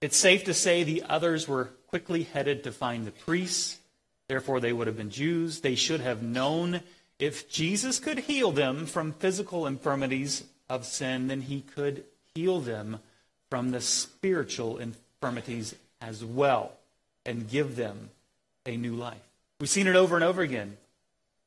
It's 0.00 0.16
safe 0.16 0.44
to 0.44 0.54
say 0.54 0.82
the 0.82 1.04
others 1.08 1.46
were 1.46 1.70
quickly 1.88 2.22
headed 2.22 2.64
to 2.64 2.72
find 2.72 3.06
the 3.06 3.10
priests. 3.10 3.78
Therefore, 4.28 4.60
they 4.60 4.72
would 4.72 4.86
have 4.86 4.96
been 4.96 5.10
Jews. 5.10 5.60
They 5.60 5.74
should 5.74 6.00
have 6.00 6.22
known 6.22 6.80
if 7.18 7.50
Jesus 7.50 7.98
could 7.98 8.20
heal 8.20 8.52
them 8.52 8.86
from 8.86 9.12
physical 9.12 9.66
infirmities 9.66 10.44
of 10.70 10.86
sin, 10.86 11.26
then 11.26 11.42
he 11.42 11.60
could 11.60 12.04
heal 12.34 12.60
them 12.60 13.00
from 13.50 13.72
the 13.72 13.80
spiritual 13.80 14.78
infirmities 14.78 15.74
as 16.00 16.24
well 16.24 16.72
and 17.26 17.50
give 17.50 17.76
them 17.76 18.08
a 18.64 18.76
new 18.76 18.94
life. 18.94 19.20
We've 19.60 19.68
seen 19.68 19.86
it 19.86 19.96
over 19.96 20.14
and 20.14 20.24
over 20.24 20.40
again. 20.40 20.76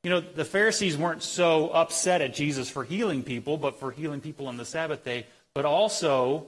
You 0.04 0.12
know, 0.12 0.20
the 0.20 0.46
Pharisees 0.46 0.98
weren't 0.98 1.24
so 1.24 1.70
upset 1.70 2.22
at 2.22 2.34
Jesus 2.34 2.70
for 2.70 2.84
healing 2.84 3.24
people, 3.24 3.58
but 3.58 3.80
for 3.80 3.90
healing 3.90 4.20
people 4.20 4.48
on 4.48 4.58
the 4.58 4.66
Sabbath 4.66 5.04
day, 5.04 5.26
but 5.54 5.66
also 5.66 6.48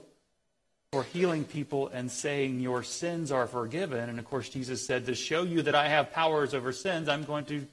for 0.92 1.02
healing 1.04 1.44
people 1.44 1.88
and 1.88 2.10
saying, 2.10 2.60
Your 2.60 2.82
sins 2.82 3.32
are 3.32 3.46
forgiven. 3.46 4.08
And 4.10 4.18
of 4.18 4.24
course, 4.26 4.50
Jesus 4.50 4.86
said, 4.86 5.06
To 5.06 5.14
show 5.14 5.42
you 5.42 5.62
that 5.62 5.74
I 5.74 5.88
have 5.88 6.12
powers 6.12 6.52
over 6.54 6.70
sins, 6.70 7.08
I'm 7.08 7.24
going 7.24 7.46
to, 7.46 7.66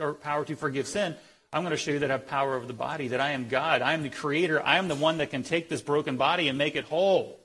or 0.00 0.14
power 0.14 0.44
to 0.46 0.56
forgive 0.56 0.86
sin, 0.86 1.14
I'm 1.52 1.62
going 1.62 1.72
to 1.72 1.76
show 1.76 1.90
you 1.90 1.98
that 2.00 2.10
I 2.10 2.14
have 2.14 2.28
power 2.28 2.54
over 2.54 2.66
the 2.66 2.72
body, 2.72 3.08
that 3.08 3.20
I 3.20 3.30
am 3.32 3.48
God. 3.48 3.82
I 3.82 3.94
am 3.94 4.02
the 4.02 4.10
creator. 4.10 4.62
I 4.64 4.78
am 4.78 4.88
the 4.88 4.94
one 4.94 5.18
that 5.18 5.30
can 5.30 5.42
take 5.42 5.68
this 5.68 5.82
broken 5.82 6.16
body 6.16 6.48
and 6.48 6.56
make 6.56 6.76
it 6.76 6.84
whole. 6.84 7.40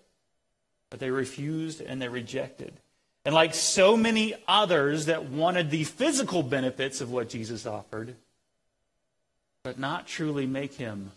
But 0.92 1.00
they 1.00 1.10
refused 1.10 1.82
and 1.82 2.02
they 2.02 2.08
rejected. 2.08 2.74
And 3.26 3.34
like 3.34 3.56
so 3.56 3.98
many 3.98 4.36
others 4.48 5.08
that 5.08 5.26
wanted 5.26 5.72
the 5.72 5.84
physical 5.84 6.44
benefits 6.44 7.02
of 7.02 7.12
what 7.12 7.30
Jesus 7.30 7.66
offered, 7.66 8.16
but 9.64 9.80
not 9.80 10.06
truly 10.06 10.46
make 10.46 10.76
him 10.76 11.12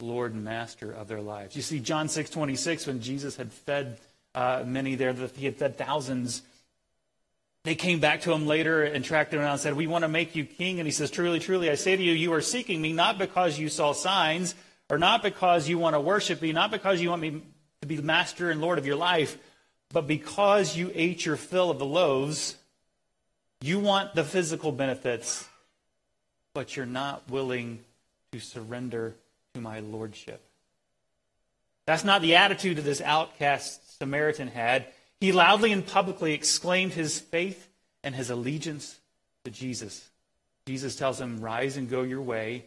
Lord 0.00 0.32
and 0.32 0.42
Master 0.42 0.90
of 0.90 1.08
their 1.08 1.20
lives. 1.20 1.54
You 1.54 1.60
see, 1.60 1.78
John 1.78 2.08
6 2.08 2.30
26, 2.30 2.86
when 2.86 3.00
Jesus 3.02 3.36
had 3.36 3.52
fed 3.52 3.98
uh, 4.34 4.64
many 4.66 4.94
there, 4.94 5.12
he 5.12 5.44
had 5.44 5.56
fed 5.56 5.76
thousands 5.76 6.40
they 7.64 7.74
came 7.74 8.00
back 8.00 8.22
to 8.22 8.32
him 8.32 8.46
later 8.46 8.82
and 8.82 9.04
tracked 9.04 9.32
him 9.32 9.40
down 9.40 9.52
and 9.52 9.60
said, 9.60 9.74
We 9.74 9.86
want 9.86 10.02
to 10.02 10.08
make 10.08 10.34
you 10.34 10.44
king. 10.44 10.80
And 10.80 10.86
he 10.86 10.92
says, 10.92 11.10
Truly, 11.10 11.38
truly, 11.38 11.70
I 11.70 11.76
say 11.76 11.96
to 11.96 12.02
you, 12.02 12.12
you 12.12 12.32
are 12.32 12.40
seeking 12.40 12.82
me 12.82 12.92
not 12.92 13.18
because 13.18 13.58
you 13.58 13.68
saw 13.68 13.92
signs, 13.92 14.54
or 14.90 14.98
not 14.98 15.22
because 15.22 15.68
you 15.68 15.78
want 15.78 15.94
to 15.94 16.00
worship 16.00 16.42
me, 16.42 16.52
not 16.52 16.70
because 16.70 17.00
you 17.00 17.10
want 17.10 17.22
me 17.22 17.42
to 17.80 17.86
be 17.86 17.96
master 17.98 18.50
and 18.50 18.60
Lord 18.60 18.78
of 18.78 18.86
your 18.86 18.96
life, 18.96 19.38
but 19.92 20.06
because 20.06 20.76
you 20.76 20.90
ate 20.94 21.24
your 21.24 21.36
fill 21.36 21.70
of 21.70 21.78
the 21.78 21.86
loaves. 21.86 22.56
You 23.60 23.78
want 23.78 24.16
the 24.16 24.24
physical 24.24 24.72
benefits, 24.72 25.46
but 26.52 26.76
you're 26.76 26.84
not 26.84 27.22
willing 27.30 27.78
to 28.32 28.40
surrender 28.40 29.14
to 29.54 29.60
my 29.60 29.78
lordship. 29.78 30.42
That's 31.86 32.02
not 32.02 32.22
the 32.22 32.36
attitude 32.36 32.78
that 32.78 32.82
this 32.82 33.00
outcast 33.00 33.98
Samaritan 33.98 34.48
had. 34.48 34.86
He 35.22 35.30
loudly 35.30 35.70
and 35.70 35.86
publicly 35.86 36.32
exclaimed 36.32 36.94
his 36.94 37.20
faith 37.20 37.68
and 38.02 38.12
his 38.12 38.28
allegiance 38.28 38.98
to 39.44 39.52
Jesus. 39.52 40.10
Jesus 40.66 40.96
tells 40.96 41.20
him, 41.20 41.40
Rise 41.40 41.76
and 41.76 41.88
go 41.88 42.02
your 42.02 42.20
way. 42.20 42.64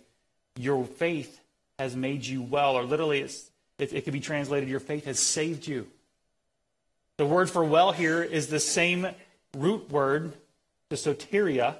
Your 0.56 0.86
faith 0.86 1.38
has 1.78 1.98
made 1.98 2.26
you 2.26 2.42
well. 2.42 2.78
Or 2.78 2.84
literally, 2.84 3.20
it, 3.20 3.42
it 3.78 4.06
could 4.06 4.14
be 4.14 4.22
translated, 4.22 4.70
Your 4.70 4.80
faith 4.80 5.04
has 5.04 5.20
saved 5.20 5.68
you. 5.68 5.88
The 7.18 7.26
word 7.26 7.50
for 7.50 7.66
well 7.66 7.92
here 7.92 8.24
is 8.24 8.48
the 8.48 8.62
same 8.62 9.06
root 9.58 9.92
word, 9.92 10.32
the 10.88 10.96
soteria, 10.96 11.76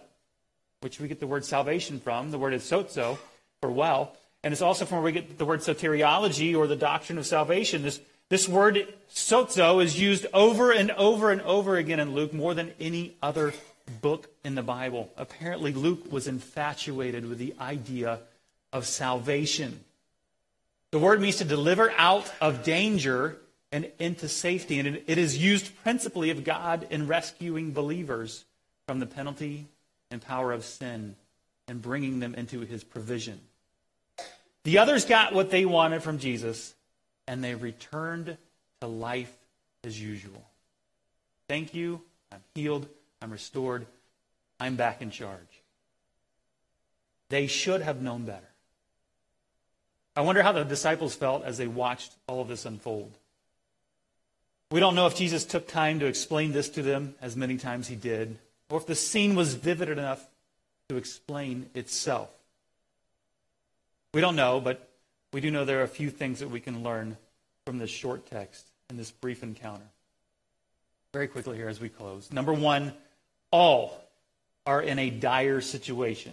which 0.82 1.00
we 1.00 1.08
get 1.08 1.22
the 1.22 1.28
word 1.28 1.46
salvation 1.46 2.02
from. 2.02 2.32
The 2.32 2.38
word 2.38 2.54
is 2.54 2.64
sozo, 2.64 3.18
for 3.62 3.72
well. 3.72 4.18
And 4.44 4.52
it's 4.52 4.62
also 4.62 4.84
from 4.84 4.98
where 4.98 5.06
we 5.06 5.14
get 5.14 5.38
the 5.38 5.46
word 5.46 5.62
soteriology, 5.62 6.54
or 6.54 6.68
the 6.68 6.76
doctrine 6.76 7.18
of 7.18 7.26
salvation. 7.26 7.82
This 7.82 8.02
this 8.30 8.50
word 8.50 8.88
sozo 9.14 9.84
is 9.84 10.00
used 10.00 10.26
over 10.34 10.72
and 10.72 10.92
over 10.92 11.32
and 11.32 11.42
over 11.42 11.78
again 11.78 12.00
in 12.00 12.14
Luke 12.14 12.34
more 12.34 12.54
than 12.54 12.74
any 12.80 13.16
other 13.22 13.54
book 14.02 14.30
in 14.44 14.56
the 14.56 14.64
Bible. 14.64 15.12
Apparently, 15.18 15.74
Luke 15.74 16.12
was 16.12 16.28
infatuated 16.28 17.28
with 17.28 17.38
the 17.38 17.54
idea 17.60 18.20
of 18.74 18.86
salvation. 18.86 19.80
The 20.92 21.00
word 21.00 21.22
means 21.22 21.38
to 21.38 21.46
deliver 21.46 21.92
out 21.98 22.32
of 22.42 22.64
danger 22.64 23.38
and 23.72 23.92
into 24.00 24.28
safety, 24.28 24.80
and 24.80 25.02
it 25.08 25.18
is 25.18 25.38
used 25.38 25.76
principally 25.84 26.30
of 26.30 26.44
God 26.44 26.88
in 26.90 27.08
rescuing 27.08 27.72
believers 27.72 28.46
from 28.88 29.00
the 29.00 29.06
penalty 29.06 29.66
and 30.12 30.22
power 30.22 30.52
of 30.52 30.64
sin 30.64 31.16
and 31.68 31.82
bringing 31.82 32.20
them 32.20 32.36
into 32.36 32.62
his 32.62 32.84
provision. 32.84 33.42
The 34.64 34.78
others 34.78 35.06
got 35.06 35.34
what 35.34 35.50
they 35.50 35.66
wanted 35.66 36.04
from 36.04 36.20
Jesus, 36.20 36.75
and 37.28 37.44
they 37.44 37.56
returned 37.56 38.38
to 38.82 38.88
life 38.88 39.34
as 39.84 40.00
usual. 40.02 40.44
Thank 41.48 41.74
you. 41.74 42.02
I'm 42.32 42.42
healed. 42.54 42.88
I'm 43.22 43.32
restored. 43.32 43.86
I'm 44.60 44.76
back 44.76 45.02
in 45.02 45.12
charge. 45.12 45.62
They 47.30 47.48
should 47.48 47.82
have 47.82 48.02
known 48.02 48.26
better. 48.26 48.50
I 50.16 50.22
wonder 50.22 50.42
how 50.44 50.54
the 50.54 50.64
disciples 50.64 51.16
felt 51.16 51.44
as 51.44 51.58
they 51.58 51.68
watched 51.68 52.14
all 52.28 52.42
of 52.42 52.48
this 52.48 52.66
unfold. 52.66 53.12
We 54.72 54.80
don't 54.80 54.96
know 54.96 55.08
if 55.08 55.16
Jesus 55.16 55.46
took 55.46 55.68
time 55.68 56.00
to 56.00 56.06
explain 56.06 56.52
this 56.52 56.70
to 56.70 56.82
them, 56.82 57.16
as 57.22 57.36
many 57.36 57.58
times 57.58 57.88
he 57.88 57.96
did, 57.96 58.38
or 58.70 58.78
if 58.78 58.88
the 58.88 58.96
scene 58.96 59.36
was 59.36 59.54
vivid 59.54 59.90
enough 59.90 60.26
to 60.90 60.98
explain 60.98 61.70
itself. 61.74 62.30
We 64.14 64.22
don't 64.22 64.36
know, 64.36 64.60
but 64.60 64.90
we 65.36 65.42
do 65.42 65.52
know 65.52 65.66
there 65.66 65.82
are 65.82 65.84
a 65.84 65.88
few 65.90 66.10
things 66.10 66.40
that 66.40 66.50
we 66.50 66.62
can 66.62 66.82
learn 66.82 67.18
from 67.66 67.78
this 67.78 67.90
short 67.90 68.26
text 68.26 68.66
and 68.88 68.98
this 68.98 69.12
brief 69.12 69.44
encounter. 69.44 69.84
Very 71.12 71.28
quickly 71.28 71.58
here 71.58 71.68
as 71.68 71.82
we 71.82 71.90
close. 71.90 72.32
Number 72.32 72.54
one, 72.54 72.94
all 73.52 74.02
are 74.66 74.82
in 74.82 74.98
a 74.98 75.10
dire 75.10 75.60
situation. 75.60 76.32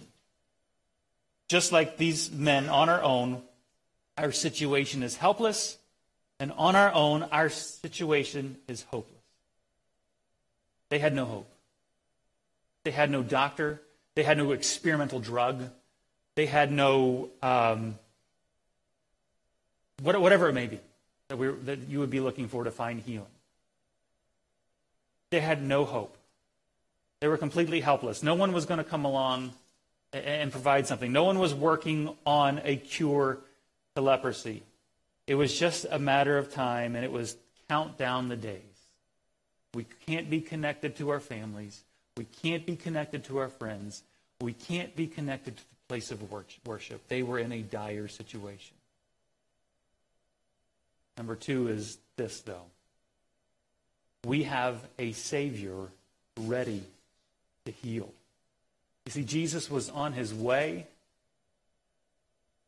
Just 1.49 1.73
like 1.73 1.97
these 1.97 2.31
men 2.31 2.69
on 2.69 2.87
our 2.87 3.03
own, 3.03 3.41
our 4.17 4.31
situation 4.31 5.03
is 5.03 5.17
helpless, 5.17 5.77
and 6.39 6.53
on 6.53 6.77
our 6.77 6.93
own, 6.93 7.23
our 7.23 7.49
situation 7.49 8.55
is 8.69 8.83
hopeless. 8.83 9.19
They 10.87 10.99
had 10.99 11.13
no 11.13 11.25
hope. 11.25 11.49
They 12.85 12.91
had 12.91 13.11
no 13.11 13.21
doctor. 13.21 13.81
They 14.15 14.23
had 14.23 14.37
no 14.37 14.53
experimental 14.53 15.19
drug. 15.19 15.61
They 16.35 16.45
had 16.45 16.71
no 16.71 17.31
um, 17.41 17.95
whatever 20.03 20.49
it 20.49 20.53
may 20.53 20.67
be 20.67 20.79
that, 21.29 21.37
we, 21.37 21.47
that 21.47 21.87
you 21.87 21.99
would 21.99 22.09
be 22.09 22.19
looking 22.19 22.47
for 22.47 22.63
to 22.63 22.71
find 22.71 22.99
healing. 22.99 23.27
They 25.29 25.39
had 25.39 25.63
no 25.63 25.85
hope. 25.85 26.17
They 27.19 27.27
were 27.27 27.37
completely 27.37 27.79
helpless. 27.79 28.21
No 28.21 28.35
one 28.35 28.51
was 28.51 28.65
going 28.65 28.79
to 28.79 28.83
come 28.83 29.05
along 29.05 29.53
and 30.11 30.51
provide 30.51 30.85
something. 30.87 31.11
No 31.11 31.23
one 31.23 31.39
was 31.39 31.53
working 31.53 32.15
on 32.25 32.61
a 32.63 32.75
cure 32.75 33.39
to 33.95 34.01
leprosy. 34.01 34.61
It 35.25 35.35
was 35.35 35.57
just 35.57 35.85
a 35.89 35.97
matter 35.97 36.37
of 36.37 36.53
time, 36.53 36.95
and 36.95 37.05
it 37.05 37.11
was 37.11 37.37
count 37.69 37.97
down 37.97 38.27
the 38.27 38.35
days. 38.35 38.59
We 39.73 39.85
can't 40.05 40.29
be 40.29 40.41
connected 40.41 40.97
to 40.97 41.09
our 41.09 41.19
families. 41.19 41.81
We 42.17 42.25
can't 42.25 42.65
be 42.65 42.75
connected 42.75 43.23
to 43.25 43.37
our 43.37 43.49
friends. 43.49 44.03
We 44.41 44.53
can't 44.53 44.95
be 44.95 45.07
connected 45.07 45.57
to 45.57 45.63
the 45.63 45.87
place 45.87 46.11
of 46.11 46.21
worship. 46.65 47.07
They 47.07 47.23
were 47.23 47.39
in 47.39 47.51
a 47.51 47.61
dire 47.61 48.07
situation. 48.07 48.75
Number 51.17 51.35
two 51.35 51.67
is 51.67 51.97
this, 52.15 52.41
though. 52.41 52.65
We 54.25 54.43
have 54.43 54.81
a 54.97 55.11
Savior 55.11 55.87
ready 56.39 56.83
to 57.65 57.71
heal. 57.71 58.11
You 59.05 59.11
see, 59.11 59.23
Jesus 59.23 59.69
was 59.69 59.89
on 59.89 60.13
his 60.13 60.33
way 60.33 60.87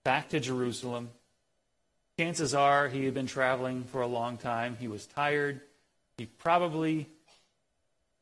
back 0.03 0.29
to 0.29 0.39
Jerusalem. 0.39 1.09
Chances 2.19 2.53
are 2.53 2.87
he 2.87 3.05
had 3.05 3.13
been 3.13 3.27
traveling 3.27 3.83
for 3.85 4.01
a 4.01 4.07
long 4.07 4.37
time. 4.37 4.77
He 4.79 4.87
was 4.87 5.05
tired. 5.05 5.61
He 6.17 6.25
probably 6.25 7.07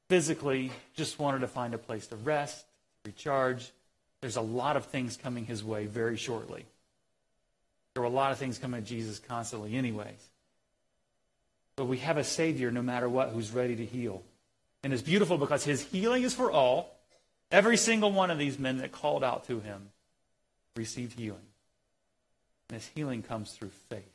physically 0.09 0.71
just 0.95 1.19
wanted 1.19 1.39
to 1.39 1.47
find 1.47 1.73
a 1.73 1.77
place 1.77 2.07
to 2.07 2.15
rest, 2.15 2.65
recharge. 3.05 3.71
There's 4.21 4.35
a 4.35 4.41
lot 4.41 4.77
of 4.77 4.85
things 4.85 5.17
coming 5.17 5.45
his 5.45 5.63
way 5.63 5.85
very 5.85 6.17
shortly. 6.17 6.65
There 7.93 8.01
were 8.01 8.09
a 8.09 8.11
lot 8.11 8.31
of 8.31 8.37
things 8.37 8.57
coming 8.57 8.81
to 8.81 8.87
Jesus 8.87 9.19
constantly, 9.19 9.75
anyways. 9.75 10.29
But 11.75 11.85
we 11.85 11.97
have 11.97 12.17
a 12.17 12.23
Savior, 12.23 12.71
no 12.71 12.81
matter 12.81 13.07
what, 13.07 13.29
who's 13.29 13.51
ready 13.51 13.75
to 13.75 13.85
heal. 13.85 14.23
And 14.83 14.93
it's 14.93 15.01
beautiful 15.01 15.37
because 15.37 15.63
his 15.63 15.81
healing 15.81 16.23
is 16.23 16.33
for 16.33 16.51
all. 16.51 16.95
Every 17.51 17.77
single 17.77 18.11
one 18.11 18.31
of 18.31 18.37
these 18.37 18.59
men 18.59 18.77
that 18.77 18.91
called 18.91 19.23
out 19.23 19.47
to 19.47 19.59
him 19.59 19.89
received 20.75 21.17
healing. 21.17 21.45
And 22.69 22.81
his 22.81 22.89
healing 22.95 23.21
comes 23.21 23.51
through 23.51 23.71
faith. 23.89 24.11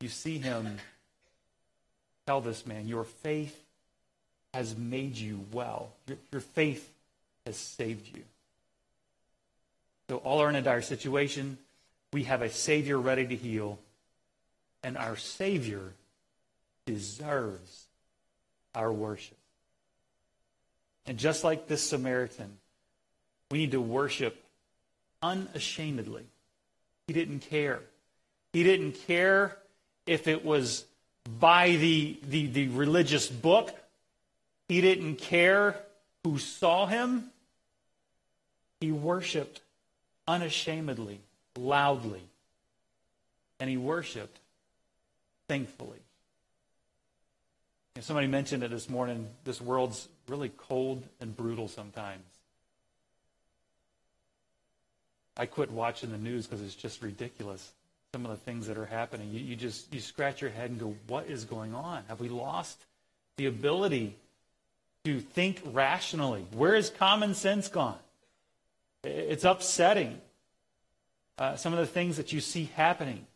You 0.00 0.08
see 0.08 0.38
him 0.38 0.78
tell 2.26 2.40
this 2.40 2.66
man, 2.66 2.86
Your 2.86 3.04
faith 3.04 3.64
has 4.54 4.76
made 4.76 5.16
you 5.16 5.44
well. 5.52 5.90
Your, 6.06 6.18
your 6.32 6.40
faith 6.40 6.90
has 7.44 7.56
saved 7.56 8.16
you. 8.16 8.22
So 10.08 10.18
all 10.18 10.40
are 10.40 10.48
in 10.48 10.54
a 10.54 10.62
dire 10.62 10.82
situation. 10.82 11.58
We 12.16 12.22
have 12.22 12.40
a 12.40 12.48
Savior 12.48 12.98
ready 12.98 13.26
to 13.26 13.36
heal, 13.36 13.78
and 14.82 14.96
our 14.96 15.16
Savior 15.16 15.92
deserves 16.86 17.88
our 18.74 18.90
worship. 18.90 19.36
And 21.04 21.18
just 21.18 21.44
like 21.44 21.68
this 21.68 21.86
Samaritan, 21.86 22.56
we 23.50 23.58
need 23.58 23.72
to 23.72 23.82
worship 23.82 24.42
unashamedly. 25.22 26.24
He 27.06 27.12
didn't 27.12 27.40
care. 27.40 27.82
He 28.54 28.62
didn't 28.62 28.92
care 29.06 29.58
if 30.06 30.26
it 30.26 30.42
was 30.42 30.86
by 31.38 31.72
the, 31.72 32.18
the, 32.22 32.46
the 32.46 32.68
religious 32.68 33.28
book. 33.28 33.78
He 34.70 34.80
didn't 34.80 35.16
care 35.16 35.76
who 36.24 36.38
saw 36.38 36.86
him. 36.86 37.24
He 38.80 38.90
worshiped 38.90 39.60
unashamedly 40.26 41.20
loudly. 41.56 42.22
And 43.60 43.70
he 43.70 43.76
worshiped 43.76 44.38
thankfully. 45.48 45.98
somebody 48.00 48.26
mentioned 48.26 48.62
it 48.62 48.70
this 48.70 48.90
morning. 48.90 49.28
This 49.44 49.60
world's 49.60 50.08
really 50.28 50.50
cold 50.50 51.02
and 51.20 51.34
brutal 51.36 51.68
sometimes. 51.68 52.24
I 55.36 55.46
quit 55.46 55.70
watching 55.70 56.10
the 56.10 56.18
news 56.18 56.46
because 56.46 56.62
it's 56.62 56.74
just 56.74 57.02
ridiculous. 57.02 57.72
Some 58.14 58.24
of 58.24 58.30
the 58.30 58.38
things 58.38 58.66
that 58.68 58.78
are 58.78 58.86
happening. 58.86 59.30
You, 59.30 59.40
you 59.40 59.56
just 59.56 59.92
you 59.92 60.00
scratch 60.00 60.40
your 60.40 60.50
head 60.50 60.70
and 60.70 60.80
go, 60.80 60.94
what 61.06 61.26
is 61.26 61.44
going 61.44 61.74
on? 61.74 62.04
Have 62.08 62.20
we 62.20 62.28
lost 62.28 62.78
the 63.36 63.46
ability 63.46 64.16
to 65.04 65.20
think 65.20 65.60
rationally? 65.66 66.46
Where 66.52 66.74
is 66.74 66.88
common 66.88 67.34
sense 67.34 67.68
gone? 67.68 67.98
It's 69.04 69.44
upsetting 69.44 70.20
uh, 71.38 71.56
some 71.56 71.72
of 71.72 71.78
the 71.78 71.86
things 71.86 72.16
that 72.16 72.32
you 72.32 72.40
see 72.40 72.70
happening. 72.74 73.26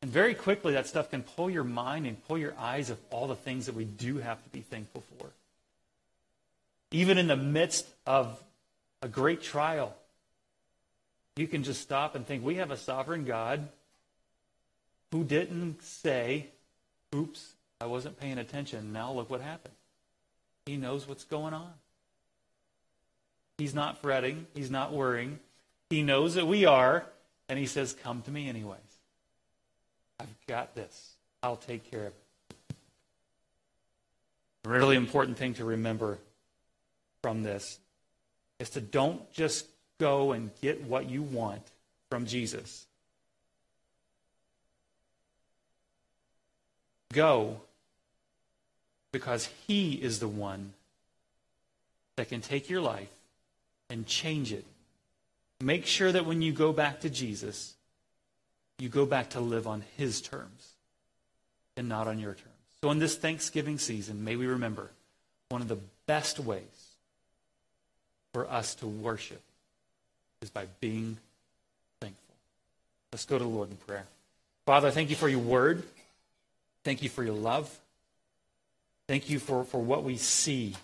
And 0.00 0.10
very 0.10 0.34
quickly, 0.34 0.74
that 0.74 0.86
stuff 0.86 1.10
can 1.10 1.22
pull 1.22 1.50
your 1.50 1.64
mind 1.64 2.06
and 2.06 2.26
pull 2.26 2.38
your 2.38 2.54
eyes 2.58 2.88
of 2.90 2.98
all 3.10 3.26
the 3.26 3.34
things 3.34 3.66
that 3.66 3.74
we 3.74 3.84
do 3.84 4.18
have 4.18 4.42
to 4.42 4.50
be 4.50 4.60
thankful 4.60 5.02
for. 5.18 5.26
Even 6.90 7.18
in 7.18 7.26
the 7.26 7.36
midst 7.36 7.86
of 8.06 8.42
a 9.02 9.08
great 9.08 9.42
trial, 9.42 9.94
you 11.36 11.46
can 11.46 11.62
just 11.62 11.82
stop 11.82 12.14
and 12.14 12.26
think 12.26 12.44
we 12.44 12.56
have 12.56 12.70
a 12.70 12.76
sovereign 12.76 13.24
God 13.24 13.68
who 15.12 15.24
didn't 15.24 15.82
say, 15.82 16.46
oops, 17.14 17.52
I 17.80 17.86
wasn't 17.86 18.18
paying 18.18 18.38
attention. 18.38 18.92
Now 18.92 19.12
look 19.12 19.30
what 19.30 19.40
happened. 19.40 19.74
He 20.66 20.76
knows 20.76 21.08
what's 21.08 21.24
going 21.24 21.54
on. 21.54 21.72
He's 23.58 23.74
not 23.74 23.98
fretting. 23.98 24.46
He's 24.54 24.70
not 24.70 24.92
worrying. 24.92 25.40
He 25.90 26.02
knows 26.02 26.34
that 26.34 26.46
we 26.46 26.64
are, 26.64 27.04
and 27.48 27.58
he 27.58 27.66
says, 27.66 27.92
Come 27.92 28.22
to 28.22 28.30
me 28.30 28.48
anyways. 28.48 28.78
I've 30.20 30.34
got 30.46 30.74
this. 30.74 31.12
I'll 31.42 31.56
take 31.56 31.90
care 31.90 32.06
of 32.06 32.12
it. 32.12 32.76
A 34.64 34.68
really 34.68 34.96
important 34.96 35.38
thing 35.38 35.54
to 35.54 35.64
remember 35.64 36.18
from 37.22 37.42
this 37.42 37.78
is 38.58 38.70
to 38.70 38.80
don't 38.80 39.32
just 39.32 39.66
go 39.98 40.32
and 40.32 40.50
get 40.60 40.82
what 40.84 41.08
you 41.08 41.22
want 41.22 41.62
from 42.10 42.26
Jesus. 42.26 42.86
Go 47.12 47.60
because 49.10 49.48
he 49.66 49.94
is 49.94 50.20
the 50.20 50.28
one 50.28 50.74
that 52.16 52.28
can 52.28 52.40
take 52.40 52.68
your 52.68 52.80
life 52.80 53.08
and 53.90 54.06
change 54.06 54.52
it. 54.52 54.64
Make 55.60 55.86
sure 55.86 56.12
that 56.12 56.26
when 56.26 56.42
you 56.42 56.52
go 56.52 56.72
back 56.72 57.00
to 57.00 57.10
Jesus, 57.10 57.74
you 58.78 58.88
go 58.88 59.06
back 59.06 59.30
to 59.30 59.40
live 59.40 59.66
on 59.66 59.82
his 59.96 60.20
terms 60.20 60.72
and 61.76 61.88
not 61.88 62.06
on 62.06 62.18
your 62.18 62.34
terms. 62.34 62.54
So, 62.80 62.90
in 62.90 63.00
this 63.00 63.16
Thanksgiving 63.16 63.78
season, 63.78 64.22
may 64.22 64.36
we 64.36 64.46
remember 64.46 64.90
one 65.48 65.62
of 65.62 65.68
the 65.68 65.78
best 66.06 66.38
ways 66.38 66.62
for 68.32 68.48
us 68.48 68.74
to 68.76 68.86
worship 68.86 69.42
is 70.42 70.50
by 70.50 70.66
being 70.80 71.18
thankful. 72.00 72.34
Let's 73.12 73.24
go 73.24 73.38
to 73.38 73.44
the 73.44 73.50
Lord 73.50 73.70
in 73.70 73.76
prayer. 73.76 74.04
Father, 74.64 74.90
thank 74.90 75.10
you 75.10 75.16
for 75.16 75.28
your 75.28 75.40
word. 75.40 75.82
Thank 76.84 77.02
you 77.02 77.08
for 77.08 77.24
your 77.24 77.34
love. 77.34 77.76
Thank 79.08 79.30
you 79.30 79.38
for, 79.38 79.64
for 79.64 79.80
what 79.80 80.04
we 80.04 80.16
see, 80.18 80.76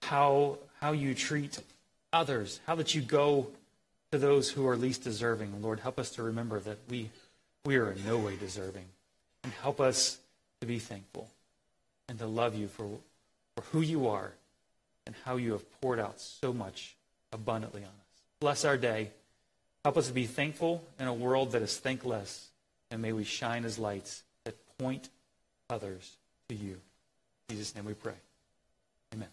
how, 0.00 0.58
how 0.80 0.92
you 0.92 1.14
treat 1.14 1.60
others, 2.12 2.60
how 2.66 2.74
that 2.76 2.94
you 2.94 3.02
go 3.02 3.48
to 4.10 4.18
those 4.18 4.50
who 4.50 4.66
are 4.68 4.76
least 4.76 5.02
deserving. 5.02 5.62
Lord, 5.62 5.80
help 5.80 5.98
us 5.98 6.10
to 6.12 6.22
remember 6.22 6.60
that 6.60 6.78
we, 6.88 7.10
we 7.64 7.76
are 7.76 7.92
in 7.92 8.04
no 8.06 8.18
way 8.18 8.36
deserving. 8.36 8.84
And 9.44 9.52
help 9.54 9.80
us 9.80 10.18
to 10.60 10.66
be 10.66 10.78
thankful 10.78 11.28
and 12.08 12.18
to 12.18 12.26
love 12.26 12.54
you 12.54 12.68
for, 12.68 12.88
for 13.56 13.62
who 13.72 13.80
you 13.80 14.06
are 14.06 14.32
and 15.06 15.14
how 15.24 15.36
you 15.36 15.52
have 15.52 15.80
poured 15.80 15.98
out 15.98 16.20
so 16.20 16.52
much 16.52 16.94
abundantly 17.32 17.80
on 17.80 17.88
us. 17.88 18.22
Bless 18.38 18.64
our 18.64 18.76
day. 18.76 19.10
Help 19.82 19.96
us 19.96 20.06
to 20.08 20.12
be 20.12 20.26
thankful 20.26 20.84
in 21.00 21.08
a 21.08 21.14
world 21.14 21.52
that 21.52 21.62
is 21.62 21.76
thankless. 21.78 22.48
And 22.90 23.02
may 23.02 23.12
we 23.12 23.24
shine 23.24 23.64
as 23.64 23.78
lights 23.78 24.22
that 24.44 24.54
point 24.78 25.08
others 25.70 26.16
to 26.48 26.54
you. 26.54 26.78
In 27.48 27.56
Jesus' 27.56 27.74
name 27.74 27.86
we 27.86 27.94
pray. 27.94 28.14
Amen. 29.14 29.28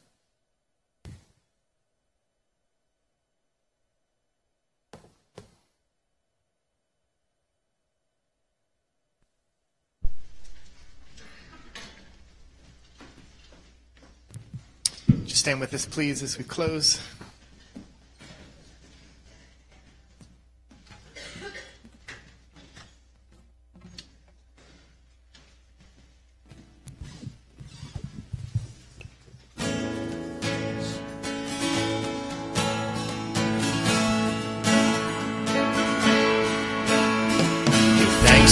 Stand 15.50 15.62
with 15.62 15.74
us, 15.74 15.88
please, 15.88 16.22
as 16.22 16.38
we 16.38 16.44
close. 16.44 17.02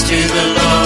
to 0.07 0.15
the 0.15 0.53
Lord. 0.55 0.76